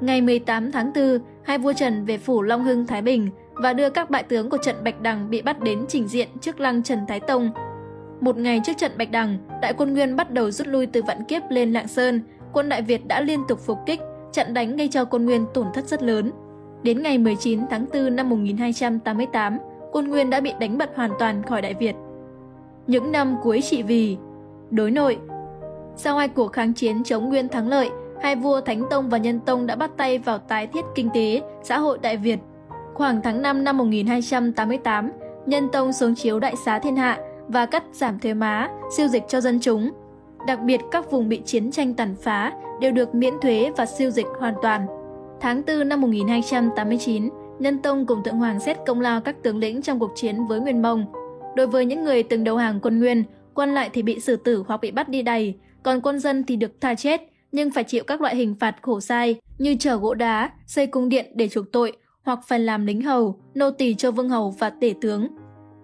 Ngày 0.00 0.20
18 0.20 0.72
tháng 0.72 0.92
4, 0.94 1.18
hai 1.44 1.58
vua 1.58 1.72
Trần 1.72 2.04
về 2.04 2.18
phủ 2.18 2.42
Long 2.42 2.64
Hưng 2.64 2.86
Thái 2.86 3.02
Bình 3.02 3.30
và 3.54 3.72
đưa 3.72 3.90
các 3.90 4.10
bại 4.10 4.22
tướng 4.22 4.50
của 4.50 4.58
trận 4.58 4.76
Bạch 4.84 5.00
Đằng 5.00 5.30
bị 5.30 5.42
bắt 5.42 5.60
đến 5.60 5.84
trình 5.88 6.08
diện 6.08 6.28
trước 6.40 6.60
lăng 6.60 6.82
Trần 6.82 6.98
Thái 7.08 7.20
Tông. 7.20 7.50
Một 8.22 8.36
ngày 8.36 8.60
trước 8.64 8.72
trận 8.78 8.92
Bạch 8.98 9.10
Đằng, 9.10 9.38
đại 9.62 9.72
quân 9.72 9.94
Nguyên 9.94 10.16
bắt 10.16 10.30
đầu 10.30 10.50
rút 10.50 10.66
lui 10.66 10.86
từ 10.86 11.02
Vạn 11.02 11.24
Kiếp 11.24 11.42
lên 11.50 11.72
Lạng 11.72 11.88
Sơn, 11.88 12.20
quân 12.52 12.68
Đại 12.68 12.82
Việt 12.82 13.06
đã 13.06 13.20
liên 13.20 13.40
tục 13.48 13.60
phục 13.60 13.78
kích, 13.86 14.00
trận 14.32 14.54
đánh 14.54 14.76
gây 14.76 14.88
cho 14.88 15.04
quân 15.04 15.24
Nguyên 15.24 15.46
tổn 15.54 15.66
thất 15.74 15.88
rất 15.88 16.02
lớn. 16.02 16.32
Đến 16.82 17.02
ngày 17.02 17.18
19 17.18 17.60
tháng 17.70 17.86
4 17.92 18.16
năm 18.16 18.30
1288, 18.30 19.58
quân 19.92 20.08
Nguyên 20.08 20.30
đã 20.30 20.40
bị 20.40 20.52
đánh 20.60 20.78
bật 20.78 20.90
hoàn 20.94 21.10
toàn 21.18 21.42
khỏi 21.42 21.62
Đại 21.62 21.74
Việt. 21.74 21.94
Những 22.86 23.12
năm 23.12 23.36
cuối 23.42 23.60
trị 23.60 23.82
vì 23.82 24.16
Đối 24.70 24.90
nội 24.90 25.18
Sau 25.96 26.16
hai 26.16 26.28
cuộc 26.28 26.52
kháng 26.52 26.72
chiến 26.72 27.04
chống 27.04 27.28
Nguyên 27.28 27.48
thắng 27.48 27.68
lợi, 27.68 27.90
hai 28.22 28.36
vua 28.36 28.60
Thánh 28.60 28.82
Tông 28.90 29.08
và 29.08 29.18
Nhân 29.18 29.40
Tông 29.40 29.66
đã 29.66 29.76
bắt 29.76 29.90
tay 29.96 30.18
vào 30.18 30.38
tái 30.38 30.66
thiết 30.66 30.84
kinh 30.94 31.10
tế, 31.14 31.42
xã 31.62 31.78
hội 31.78 31.98
Đại 32.02 32.16
Việt. 32.16 32.38
Khoảng 32.94 33.20
tháng 33.22 33.42
5 33.42 33.64
năm 33.64 33.78
1288, 33.78 35.12
Nhân 35.46 35.68
Tông 35.72 35.92
xuống 35.92 36.14
chiếu 36.14 36.40
đại 36.40 36.54
xá 36.64 36.78
thiên 36.78 36.96
hạ 36.96 37.18
và 37.52 37.66
cắt 37.66 37.84
giảm 37.92 38.18
thuế 38.18 38.34
má, 38.34 38.68
siêu 38.96 39.08
dịch 39.08 39.22
cho 39.28 39.40
dân 39.40 39.60
chúng. 39.60 39.90
Đặc 40.46 40.60
biệt 40.64 40.80
các 40.90 41.10
vùng 41.10 41.28
bị 41.28 41.42
chiến 41.44 41.70
tranh 41.70 41.94
tàn 41.94 42.14
phá 42.22 42.52
đều 42.80 42.92
được 42.92 43.14
miễn 43.14 43.34
thuế 43.42 43.70
và 43.76 43.86
siêu 43.86 44.10
dịch 44.10 44.26
hoàn 44.38 44.54
toàn. 44.62 44.86
Tháng 45.40 45.62
4 45.66 45.88
năm 45.88 46.00
1289, 46.00 47.28
Nhân 47.58 47.78
Tông 47.78 48.06
cùng 48.06 48.22
Thượng 48.24 48.36
Hoàng 48.36 48.60
xét 48.60 48.76
công 48.86 49.00
lao 49.00 49.20
các 49.20 49.42
tướng 49.42 49.58
lĩnh 49.58 49.82
trong 49.82 49.98
cuộc 49.98 50.12
chiến 50.14 50.46
với 50.48 50.60
Nguyên 50.60 50.82
Mông. 50.82 51.06
Đối 51.56 51.66
với 51.66 51.86
những 51.86 52.04
người 52.04 52.22
từng 52.22 52.44
đầu 52.44 52.56
hàng 52.56 52.80
quân 52.82 52.98
Nguyên, 52.98 53.24
quân 53.54 53.74
lại 53.74 53.90
thì 53.92 54.02
bị 54.02 54.20
xử 54.20 54.36
tử 54.36 54.64
hoặc 54.68 54.80
bị 54.80 54.90
bắt 54.90 55.08
đi 55.08 55.22
đầy, 55.22 55.54
còn 55.82 56.00
quân 56.00 56.18
dân 56.18 56.44
thì 56.44 56.56
được 56.56 56.80
tha 56.80 56.94
chết 56.94 57.20
nhưng 57.52 57.70
phải 57.70 57.84
chịu 57.84 58.04
các 58.06 58.20
loại 58.20 58.36
hình 58.36 58.54
phạt 58.54 58.76
khổ 58.82 59.00
sai 59.00 59.36
như 59.58 59.76
chở 59.78 59.96
gỗ 59.96 60.14
đá, 60.14 60.50
xây 60.66 60.86
cung 60.86 61.08
điện 61.08 61.32
để 61.34 61.48
chuộc 61.48 61.72
tội 61.72 61.92
hoặc 62.22 62.38
phải 62.46 62.58
làm 62.58 62.86
lính 62.86 63.02
hầu, 63.02 63.40
nô 63.54 63.70
tỳ 63.70 63.94
cho 63.94 64.10
vương 64.10 64.28
hầu 64.28 64.50
và 64.50 64.70
tể 64.70 64.94
tướng. 65.00 65.28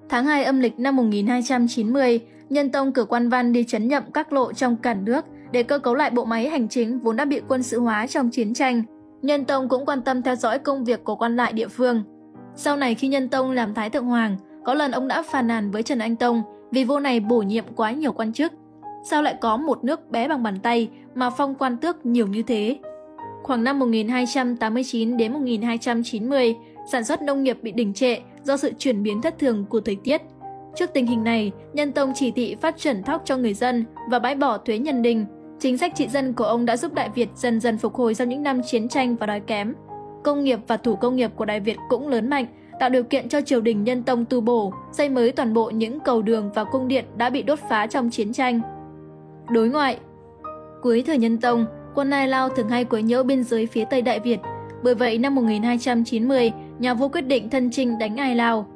Tháng 0.08 0.26
2 0.26 0.44
âm 0.44 0.60
lịch 0.60 0.78
năm 0.78 0.96
1290, 0.96 2.20
Nhân 2.48 2.70
Tông 2.70 2.92
cử 2.92 3.04
quan 3.04 3.28
văn 3.28 3.52
đi 3.52 3.64
chấn 3.64 3.88
nhậm 3.88 4.02
các 4.14 4.32
lộ 4.32 4.52
trong 4.52 4.76
cả 4.76 4.94
nước 4.94 5.24
để 5.52 5.62
cơ 5.62 5.78
cấu 5.78 5.94
lại 5.94 6.10
bộ 6.10 6.24
máy 6.24 6.48
hành 6.48 6.68
chính 6.68 6.98
vốn 6.98 7.16
đã 7.16 7.24
bị 7.24 7.40
quân 7.48 7.62
sự 7.62 7.80
hóa 7.80 8.06
trong 8.06 8.30
chiến 8.30 8.54
tranh. 8.54 8.82
Nhân 9.22 9.44
Tông 9.44 9.68
cũng 9.68 9.86
quan 9.86 10.02
tâm 10.02 10.22
theo 10.22 10.36
dõi 10.36 10.58
công 10.58 10.84
việc 10.84 11.04
của 11.04 11.16
quan 11.16 11.36
lại 11.36 11.52
địa 11.52 11.68
phương. 11.68 12.02
Sau 12.54 12.76
này 12.76 12.94
khi 12.94 13.08
Nhân 13.08 13.28
Tông 13.28 13.50
làm 13.50 13.74
Thái 13.74 13.90
Thượng 13.90 14.06
Hoàng, 14.06 14.36
có 14.64 14.74
lần 14.74 14.90
ông 14.90 15.08
đã 15.08 15.22
phàn 15.22 15.46
nàn 15.46 15.70
với 15.70 15.82
Trần 15.82 15.98
Anh 15.98 16.16
Tông 16.16 16.42
vì 16.70 16.84
vua 16.84 17.00
này 17.00 17.20
bổ 17.20 17.42
nhiệm 17.42 17.64
quá 17.76 17.90
nhiều 17.90 18.12
quan 18.12 18.32
chức. 18.32 18.52
Sao 19.10 19.22
lại 19.22 19.34
có 19.40 19.56
một 19.56 19.84
nước 19.84 20.10
bé 20.10 20.28
bằng 20.28 20.42
bàn 20.42 20.58
tay 20.62 20.88
mà 21.14 21.30
phong 21.30 21.54
quan 21.54 21.76
tước 21.76 22.06
nhiều 22.06 22.26
như 22.26 22.42
thế? 22.42 22.78
Khoảng 23.42 23.64
năm 23.64 23.78
1289 23.78 25.16
đến 25.16 25.32
1290, 25.32 26.56
sản 26.92 27.04
xuất 27.04 27.22
nông 27.22 27.42
nghiệp 27.42 27.58
bị 27.62 27.72
đình 27.72 27.92
trệ 27.92 28.18
do 28.42 28.56
sự 28.56 28.72
chuyển 28.78 29.02
biến 29.02 29.22
thất 29.22 29.38
thường 29.38 29.64
của 29.68 29.80
thời 29.80 29.96
tiết. 30.04 30.22
Trước 30.76 30.90
tình 30.94 31.06
hình 31.06 31.24
này, 31.24 31.52
Nhân 31.72 31.92
Tông 31.92 32.12
chỉ 32.14 32.30
thị 32.30 32.56
phát 32.60 32.76
triển 32.76 33.02
thóc 33.02 33.22
cho 33.24 33.36
người 33.36 33.54
dân 33.54 33.84
và 34.10 34.18
bãi 34.18 34.34
bỏ 34.34 34.58
thuế 34.58 34.78
nhân 34.78 35.02
đình. 35.02 35.26
Chính 35.60 35.78
sách 35.78 35.92
trị 35.94 36.08
dân 36.08 36.32
của 36.32 36.44
ông 36.44 36.66
đã 36.66 36.76
giúp 36.76 36.94
Đại 36.94 37.08
Việt 37.14 37.28
dần 37.34 37.60
dần 37.60 37.78
phục 37.78 37.94
hồi 37.94 38.14
sau 38.14 38.26
những 38.26 38.42
năm 38.42 38.60
chiến 38.66 38.88
tranh 38.88 39.16
và 39.16 39.26
đói 39.26 39.40
kém. 39.40 39.74
Công 40.24 40.44
nghiệp 40.44 40.60
và 40.66 40.76
thủ 40.76 40.96
công 40.96 41.16
nghiệp 41.16 41.30
của 41.36 41.44
Đại 41.44 41.60
Việt 41.60 41.76
cũng 41.88 42.08
lớn 42.08 42.30
mạnh, 42.30 42.46
tạo 42.80 42.88
điều 42.88 43.02
kiện 43.02 43.28
cho 43.28 43.40
triều 43.40 43.60
đình 43.60 43.84
Nhân 43.84 44.02
Tông 44.02 44.24
tu 44.24 44.40
bổ, 44.40 44.72
xây 44.92 45.08
mới 45.08 45.32
toàn 45.32 45.54
bộ 45.54 45.70
những 45.70 46.00
cầu 46.00 46.22
đường 46.22 46.50
và 46.54 46.64
cung 46.64 46.88
điện 46.88 47.04
đã 47.16 47.30
bị 47.30 47.42
đốt 47.42 47.58
phá 47.68 47.86
trong 47.86 48.10
chiến 48.10 48.32
tranh. 48.32 48.60
Đối 49.50 49.68
ngoại 49.68 49.98
Cuối 50.82 51.02
thời 51.06 51.18
Nhân 51.18 51.38
Tông, 51.38 51.66
quân 51.94 52.10
Ai 52.10 52.28
Lao 52.28 52.48
thường 52.48 52.68
hay 52.68 52.84
quấy 52.84 53.02
nhiễu 53.02 53.22
biên 53.22 53.44
giới 53.44 53.66
phía 53.66 53.84
Tây 53.84 54.02
Đại 54.02 54.20
Việt. 54.20 54.40
Bởi 54.82 54.94
vậy, 54.94 55.18
năm 55.18 55.34
1290, 55.34 56.52
nhà 56.78 56.94
vua 56.94 57.08
quyết 57.08 57.20
định 57.20 57.50
thân 57.50 57.70
chinh 57.70 57.98
đánh 57.98 58.16
Ai 58.16 58.34
Lao. 58.34 58.66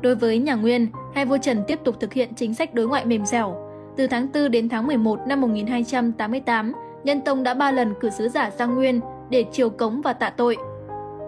Đối 0.00 0.14
với 0.14 0.38
nhà 0.38 0.54
Nguyên, 0.54 0.86
hai 1.14 1.24
vua 1.24 1.38
Trần 1.38 1.62
tiếp 1.66 1.78
tục 1.84 2.00
thực 2.00 2.12
hiện 2.12 2.34
chính 2.36 2.54
sách 2.54 2.74
đối 2.74 2.88
ngoại 2.88 3.06
mềm 3.06 3.26
dẻo. 3.26 3.56
Từ 3.96 4.06
tháng 4.06 4.28
4 4.34 4.50
đến 4.50 4.68
tháng 4.68 4.86
11 4.86 5.20
năm 5.26 5.40
1288, 5.40 6.72
Nhân 7.04 7.20
Tông 7.20 7.42
đã 7.42 7.54
ba 7.54 7.70
lần 7.70 7.94
cử 8.00 8.10
sứ 8.10 8.28
giả 8.28 8.50
sang 8.50 8.74
Nguyên 8.74 9.00
để 9.30 9.44
triều 9.52 9.70
cống 9.70 10.00
và 10.00 10.12
tạ 10.12 10.30
tội. 10.30 10.56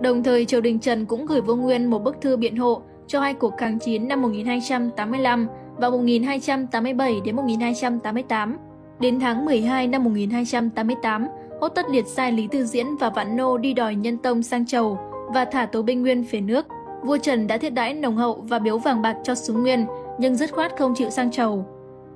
Đồng 0.03 0.23
thời, 0.23 0.45
triều 0.45 0.61
đình 0.61 0.79
Trần 0.79 1.07
cũng 1.07 1.27
gửi 1.27 1.41
vua 1.41 1.55
Nguyên 1.55 1.91
một 1.91 1.99
bức 1.99 2.21
thư 2.21 2.37
biện 2.37 2.57
hộ 2.57 2.83
cho 3.07 3.21
hai 3.21 3.35
cuộc 3.35 3.53
kháng 3.59 3.79
chiến 3.79 4.09
năm 4.09 4.23
1285 4.23 5.49
và 5.77 5.91
1287 5.91 7.21
đến 7.25 7.37
1288. 7.37 8.57
Đến 9.01 9.21
tháng 9.21 9.45
12 9.45 9.87
năm 9.87 10.05
1288, 10.05 11.29
Hốt 11.61 11.69
Tất 11.69 11.87
Liệt 11.91 12.07
sai 12.07 12.33
Lý 12.33 12.49
Tư 12.51 12.65
Diễn 12.65 12.87
và 12.97 13.11
Vạn 13.11 13.37
Nô 13.37 13.59
đi 13.59 13.75
đòi 13.75 13.95
Nhân 13.95 14.17
Tông 14.17 14.43
sang 14.43 14.67
Chầu 14.67 15.10
và 15.35 15.45
thả 15.45 15.67
tố 15.67 15.83
binh 15.83 16.03
Nguyên 16.03 16.25
về 16.31 16.41
nước. 16.41 16.67
Vua 17.05 17.19
Trần 17.19 17.47
đã 17.47 17.59
thiết 17.59 17.71
đãi 17.71 17.95
nồng 17.95 18.17
hậu 18.17 18.45
và 18.49 18.59
biếu 18.59 18.79
vàng 18.79 19.03
bạc 19.03 19.17
cho 19.25 19.35
súng 19.35 19.63
Nguyên, 19.63 19.87
nhưng 20.19 20.37
dứt 20.37 20.53
khoát 20.53 20.73
không 20.79 20.95
chịu 20.95 21.11
sang 21.11 21.31
Chầu. 21.31 21.67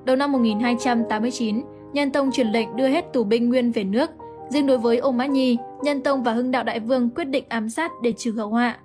Đầu 0.05 0.15
năm 0.15 0.31
1289, 0.31 1.61
Nhân 1.93 2.11
Tông 2.11 2.31
truyền 2.31 2.47
lệnh 2.47 2.75
đưa 2.75 2.87
hết 2.87 3.05
tù 3.13 3.23
binh 3.23 3.49
Nguyên 3.49 3.71
về 3.71 3.83
nước. 3.83 4.09
Riêng 4.49 4.67
đối 4.67 4.77
với 4.77 4.97
Ô 4.97 5.11
Mã 5.11 5.25
Nhi, 5.25 5.57
Nhân 5.83 6.01
Tông 6.01 6.23
và 6.23 6.33
Hưng 6.33 6.51
Đạo 6.51 6.63
Đại 6.63 6.79
Vương 6.79 7.09
quyết 7.09 7.25
định 7.25 7.43
ám 7.49 7.69
sát 7.69 7.91
để 8.03 8.11
trừ 8.11 8.31
hậu 8.31 8.49
họa. 8.49 8.77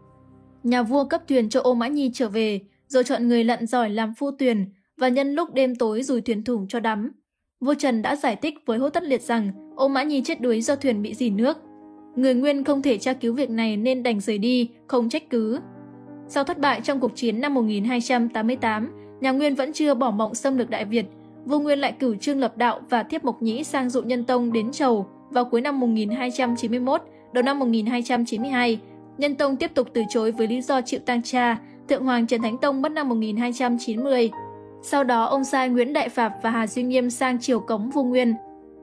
Nhà 0.62 0.82
vua 0.82 1.04
cấp 1.04 1.22
thuyền 1.28 1.49
cho 1.49 1.60
Ô 1.60 1.75
Mã 1.75 1.88
Nhi 1.88 2.10
trở 2.14 2.28
về, 2.28 2.60
rồi 2.88 3.04
chọn 3.04 3.28
người 3.28 3.44
lặn 3.44 3.66
giỏi 3.66 3.90
làm 3.90 4.14
phu 4.14 4.30
thuyền 4.30 4.66
và 4.96 5.08
nhân 5.08 5.34
lúc 5.34 5.54
đêm 5.54 5.76
tối 5.76 6.02
rùi 6.02 6.20
thuyền 6.20 6.44
thủng 6.44 6.68
cho 6.68 6.80
đắm. 6.80 7.12
Vua 7.60 7.75
Trần 7.75 8.02
đã 8.02 8.16
giải 8.16 8.37
thích 8.37 8.54
với 8.66 8.78
Hốt 8.78 8.90
Tất 8.90 9.02
Liệt 9.02 9.22
rằng 9.22 9.52
Ô 9.76 9.88
Mã 9.88 10.02
Nhi 10.02 10.22
chết 10.25 10.40
đuối 10.40 10.60
do 10.60 10.76
thuyền 10.76 11.02
bị 11.02 11.14
dì 11.14 11.30
nước. 11.30 11.56
Người 12.20 12.34
Nguyên 12.34 12.64
không 12.64 12.82
thể 12.82 12.98
tra 12.98 13.12
cứu 13.12 13.34
việc 13.34 13.50
này 13.50 13.76
nên 13.76 14.02
đành 14.02 14.20
rời 14.20 14.38
đi, 14.38 14.70
không 14.86 15.08
trách 15.08 15.30
cứ. 15.30 15.60
Sau 16.28 16.44
thất 16.44 16.58
bại 16.58 16.80
trong 16.84 17.00
cuộc 17.00 17.12
chiến 17.14 17.40
năm 17.40 17.54
1288, 17.54 18.92
nhà 19.20 19.30
Nguyên 19.30 19.54
vẫn 19.54 19.72
chưa 19.72 19.94
bỏ 19.94 20.10
mộng 20.10 20.34
xâm 20.34 20.58
lược 20.58 20.70
Đại 20.70 20.84
Việt. 20.84 21.06
Vua 21.44 21.58
Nguyên 21.58 21.78
lại 21.78 21.92
cử 21.98 22.16
Trương 22.16 22.40
Lập 22.40 22.56
Đạo 22.56 22.80
và 22.90 23.02
Thiếp 23.02 23.24
Mộc 23.24 23.42
Nhĩ 23.42 23.64
sang 23.64 23.90
dụ 23.90 24.02
nhân 24.02 24.24
tông 24.24 24.52
đến 24.52 24.70
Chầu 24.72 25.06
vào 25.30 25.44
cuối 25.44 25.60
năm 25.60 25.80
1291, 25.80 27.02
đầu 27.32 27.42
năm 27.42 27.58
1292. 27.58 28.80
Nhân 29.18 29.34
tông 29.34 29.56
tiếp 29.56 29.70
tục 29.74 29.88
từ 29.92 30.02
chối 30.08 30.32
với 30.32 30.46
lý 30.46 30.62
do 30.62 30.80
chịu 30.80 31.00
tang 31.06 31.22
cha, 31.22 31.58
Thượng 31.88 32.04
Hoàng 32.04 32.26
Trần 32.26 32.42
Thánh 32.42 32.58
Tông 32.58 32.82
mất 32.82 32.92
năm 32.92 33.08
1290. 33.08 34.30
Sau 34.82 35.04
đó 35.04 35.24
ông 35.24 35.44
sai 35.44 35.68
Nguyễn 35.68 35.92
Đại 35.92 36.08
Phạm 36.08 36.32
và 36.42 36.50
Hà 36.50 36.66
Duy 36.66 36.82
Nghiêm 36.82 37.10
sang 37.10 37.40
triều 37.40 37.60
cống 37.60 37.90
vua 37.90 38.02
Nguyên. 38.02 38.34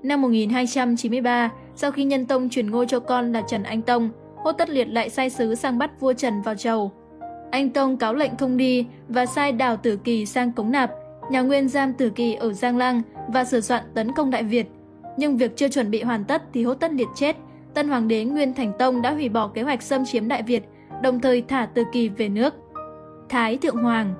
Năm 0.03 0.21
1293, 0.21 1.51
sau 1.75 1.91
khi 1.91 2.03
Nhân 2.03 2.25
Tông 2.25 2.49
chuyển 2.49 2.71
ngôi 2.71 2.85
cho 2.87 2.99
con 2.99 3.33
là 3.33 3.41
Trần 3.41 3.63
Anh 3.63 3.81
Tông, 3.81 4.09
Hốt 4.35 4.51
Tất 4.51 4.69
Liệt 4.69 4.87
lại 4.87 5.09
sai 5.09 5.29
sứ 5.29 5.55
sang 5.55 5.77
bắt 5.77 5.91
vua 5.99 6.13
Trần 6.13 6.41
vào 6.41 6.55
chầu. 6.55 6.91
Anh 7.51 7.69
Tông 7.69 7.97
cáo 7.97 8.13
lệnh 8.13 8.37
không 8.37 8.57
đi 8.57 8.85
và 9.07 9.25
sai 9.25 9.51
Đào 9.51 9.77
Tử 9.77 9.97
Kỳ 10.03 10.25
sang 10.25 10.51
Cống 10.51 10.71
Nạp, 10.71 10.91
nhà 11.31 11.41
Nguyên 11.41 11.69
giam 11.69 11.93
Tử 11.93 12.09
Kỳ 12.09 12.33
ở 12.33 12.53
Giang 12.53 12.77
Lăng 12.77 13.01
và 13.27 13.43
sửa 13.43 13.59
soạn 13.59 13.83
tấn 13.93 14.11
công 14.11 14.31
Đại 14.31 14.43
Việt. 14.43 14.67
Nhưng 15.17 15.37
việc 15.37 15.57
chưa 15.57 15.69
chuẩn 15.69 15.91
bị 15.91 16.03
hoàn 16.03 16.25
tất 16.25 16.43
thì 16.53 16.63
Hốt 16.63 16.73
Tất 16.73 16.91
Liệt 16.91 17.07
chết. 17.15 17.35
Tân 17.73 17.87
Hoàng 17.87 18.07
đế 18.07 18.23
Nguyên 18.23 18.53
Thành 18.53 18.73
Tông 18.79 19.01
đã 19.01 19.13
hủy 19.13 19.29
bỏ 19.29 19.47
kế 19.47 19.61
hoạch 19.61 19.81
xâm 19.81 20.05
chiếm 20.05 20.27
Đại 20.27 20.43
Việt, 20.43 20.63
đồng 21.03 21.19
thời 21.19 21.41
thả 21.41 21.65
Tử 21.65 21.83
Kỳ 21.91 22.09
về 22.09 22.29
nước. 22.29 22.53
Thái 23.29 23.57
Thượng 23.57 23.77
Hoàng 23.77 24.13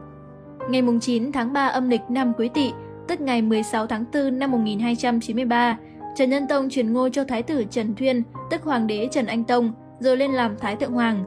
Ngày 0.70 0.84
9 1.02 1.32
tháng 1.32 1.54
3 1.54 1.68
âm 1.68 1.90
lịch 1.90 2.02
năm 2.10 2.34
Quý 2.38 2.50
Tỵ, 2.54 2.72
tức 3.08 3.22
ngày 3.22 3.42
16 3.42 3.88
tháng 3.88 4.06
4 4.14 4.40
năm 4.40 4.52
1293, 4.52 5.78
Trần 6.16 6.30
Nhân 6.30 6.48
Tông 6.48 6.70
truyền 6.70 6.94
ngôi 6.94 7.10
cho 7.12 7.24
Thái 7.24 7.44
tử 7.44 7.64
Trần 7.72 7.96
Thuyên, 7.96 8.24
tức 8.50 8.64
Hoàng 8.64 8.88
đế 8.88 9.08
Trần 9.12 9.26
Anh 9.26 9.44
Tông, 9.44 9.74
rồi 10.00 10.18
lên 10.18 10.32
làm 10.32 10.58
Thái 10.58 10.76
Thượng 10.76 10.92
Hoàng. 10.92 11.24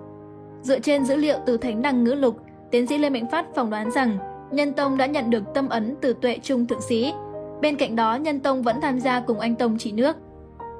Dựa 0.62 0.78
trên 0.78 1.04
dữ 1.04 1.16
liệu 1.16 1.38
từ 1.46 1.56
Thánh 1.56 1.82
Đăng 1.82 2.04
Ngữ 2.04 2.14
Lục, 2.14 2.36
tiến 2.70 2.86
sĩ 2.86 2.98
Lê 2.98 3.10
Mạnh 3.10 3.26
Phát 3.30 3.46
phỏng 3.54 3.70
đoán 3.70 3.90
rằng 3.90 4.18
Nhân 4.50 4.72
Tông 4.72 4.96
đã 4.96 5.06
nhận 5.06 5.30
được 5.30 5.42
tâm 5.54 5.68
ấn 5.68 5.94
từ 6.00 6.12
tuệ 6.12 6.38
trung 6.42 6.66
thượng 6.66 6.80
sĩ. 6.80 7.12
Bên 7.60 7.76
cạnh 7.76 7.96
đó, 7.96 8.14
Nhân 8.14 8.40
Tông 8.40 8.62
vẫn 8.62 8.80
tham 8.80 9.00
gia 9.00 9.20
cùng 9.20 9.40
anh 9.40 9.56
Tông 9.56 9.78
trị 9.78 9.92
nước. 9.92 10.16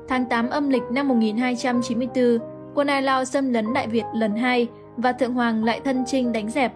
Tháng 0.09 0.25
8 0.25 0.51
âm 0.51 0.71
lịch 0.71 0.83
năm 0.91 1.09
1294, 1.09 2.39
quân 2.75 2.87
Ai 2.87 3.03
Lao 3.03 3.25
xâm 3.25 3.53
lấn 3.53 3.73
Đại 3.73 3.87
Việt 3.87 4.05
lần 4.15 4.37
hai 4.37 4.67
và 4.97 5.13
Thượng 5.13 5.35
Hoàng 5.35 5.65
lại 5.65 5.81
thân 5.85 6.05
chinh 6.07 6.33
đánh 6.33 6.51
dẹp. 6.51 6.73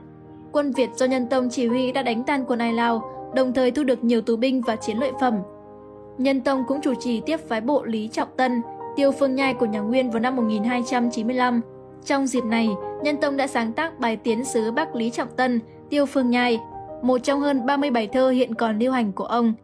Quân 0.52 0.72
Việt 0.72 0.90
do 0.94 1.06
Nhân 1.06 1.26
Tông 1.26 1.48
chỉ 1.50 1.66
huy 1.66 1.92
đã 1.92 2.02
đánh 2.02 2.24
tan 2.24 2.44
quân 2.48 2.58
Ai 2.58 2.72
Lao, 2.72 3.13
đồng 3.34 3.52
thời 3.52 3.70
thu 3.70 3.84
được 3.84 4.04
nhiều 4.04 4.20
tù 4.20 4.36
binh 4.36 4.60
và 4.60 4.76
chiến 4.76 4.98
lợi 4.98 5.12
phẩm. 5.20 5.34
Nhân 6.18 6.40
Tông 6.40 6.64
cũng 6.68 6.80
chủ 6.82 6.94
trì 6.94 7.20
tiếp 7.20 7.40
phái 7.48 7.60
bộ 7.60 7.84
Lý 7.84 8.08
Trọng 8.08 8.28
Tân, 8.36 8.62
tiêu 8.96 9.12
phương 9.12 9.34
nhai 9.34 9.54
của 9.54 9.66
nhà 9.66 9.80
Nguyên 9.80 10.10
vào 10.10 10.20
năm 10.20 10.36
1295. 10.36 11.60
Trong 12.04 12.26
dịp 12.26 12.44
này, 12.44 12.68
Nhân 13.02 13.16
Tông 13.20 13.36
đã 13.36 13.46
sáng 13.46 13.72
tác 13.72 13.98
bài 13.98 14.16
tiến 14.16 14.44
sứ 14.44 14.70
Bắc 14.70 14.94
Lý 14.94 15.10
Trọng 15.10 15.28
Tân, 15.36 15.60
tiêu 15.90 16.06
phương 16.06 16.30
nhai, 16.30 16.60
một 17.02 17.18
trong 17.18 17.40
hơn 17.40 17.66
30 17.66 17.90
bài 17.90 18.08
thơ 18.12 18.30
hiện 18.30 18.54
còn 18.54 18.78
lưu 18.78 18.92
hành 18.92 19.12
của 19.12 19.24
ông. 19.24 19.54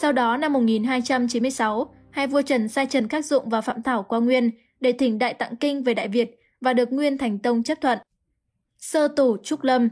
Sau 0.00 0.12
đó 0.12 0.36
năm 0.36 0.52
1296, 0.52 1.88
hai 2.10 2.26
vua 2.26 2.42
Trần 2.42 2.68
sai 2.68 2.86
Trần 2.86 3.08
Khắc 3.08 3.24
Dụng 3.24 3.48
và 3.48 3.60
Phạm 3.60 3.82
Thảo 3.82 4.02
qua 4.02 4.20
Nguyên 4.20 4.50
để 4.80 4.92
thỉnh 4.92 5.18
Đại 5.18 5.34
Tạng 5.34 5.56
Kinh 5.56 5.82
về 5.82 5.94
Đại 5.94 6.08
Việt 6.08 6.38
và 6.60 6.72
được 6.72 6.92
Nguyên 6.92 7.18
Thành 7.18 7.38
Tông 7.38 7.62
chấp 7.62 7.80
thuận. 7.80 7.98
Sơ 8.78 9.08
tổ 9.08 9.36
Trúc 9.42 9.64
Lâm 9.64 9.88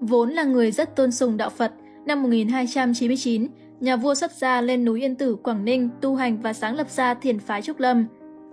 Vốn 0.00 0.30
là 0.30 0.44
người 0.44 0.70
rất 0.70 0.96
tôn 0.96 1.12
sùng 1.12 1.36
đạo 1.36 1.50
Phật, 1.50 1.72
năm 2.06 2.22
1299, 2.22 3.46
nhà 3.80 3.96
vua 3.96 4.14
xuất 4.14 4.32
gia 4.32 4.60
lên 4.60 4.84
núi 4.84 5.00
Yên 5.00 5.14
Tử, 5.14 5.36
Quảng 5.36 5.64
Ninh 5.64 5.88
tu 6.00 6.14
hành 6.14 6.40
và 6.42 6.52
sáng 6.52 6.74
lập 6.74 6.90
ra 6.90 7.14
thiền 7.14 7.38
phái 7.38 7.62
Trúc 7.62 7.80
Lâm. 7.80 8.06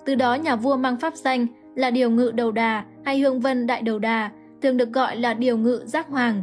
Từ 0.05 0.15
đó 0.15 0.35
nhà 0.35 0.55
vua 0.55 0.77
mang 0.77 0.97
pháp 0.97 1.15
danh 1.15 1.47
là 1.75 1.91
Điều 1.91 2.09
Ngự 2.09 2.31
Đầu 2.35 2.51
Đà 2.51 2.83
hay 3.05 3.19
Hương 3.19 3.39
Vân 3.39 3.67
Đại 3.67 3.81
Đầu 3.81 3.99
Đà, 3.99 4.29
thường 4.61 4.77
được 4.77 4.91
gọi 4.91 5.15
là 5.15 5.33
Điều 5.33 5.57
Ngự 5.57 5.81
Giác 5.85 6.07
Hoàng. 6.07 6.41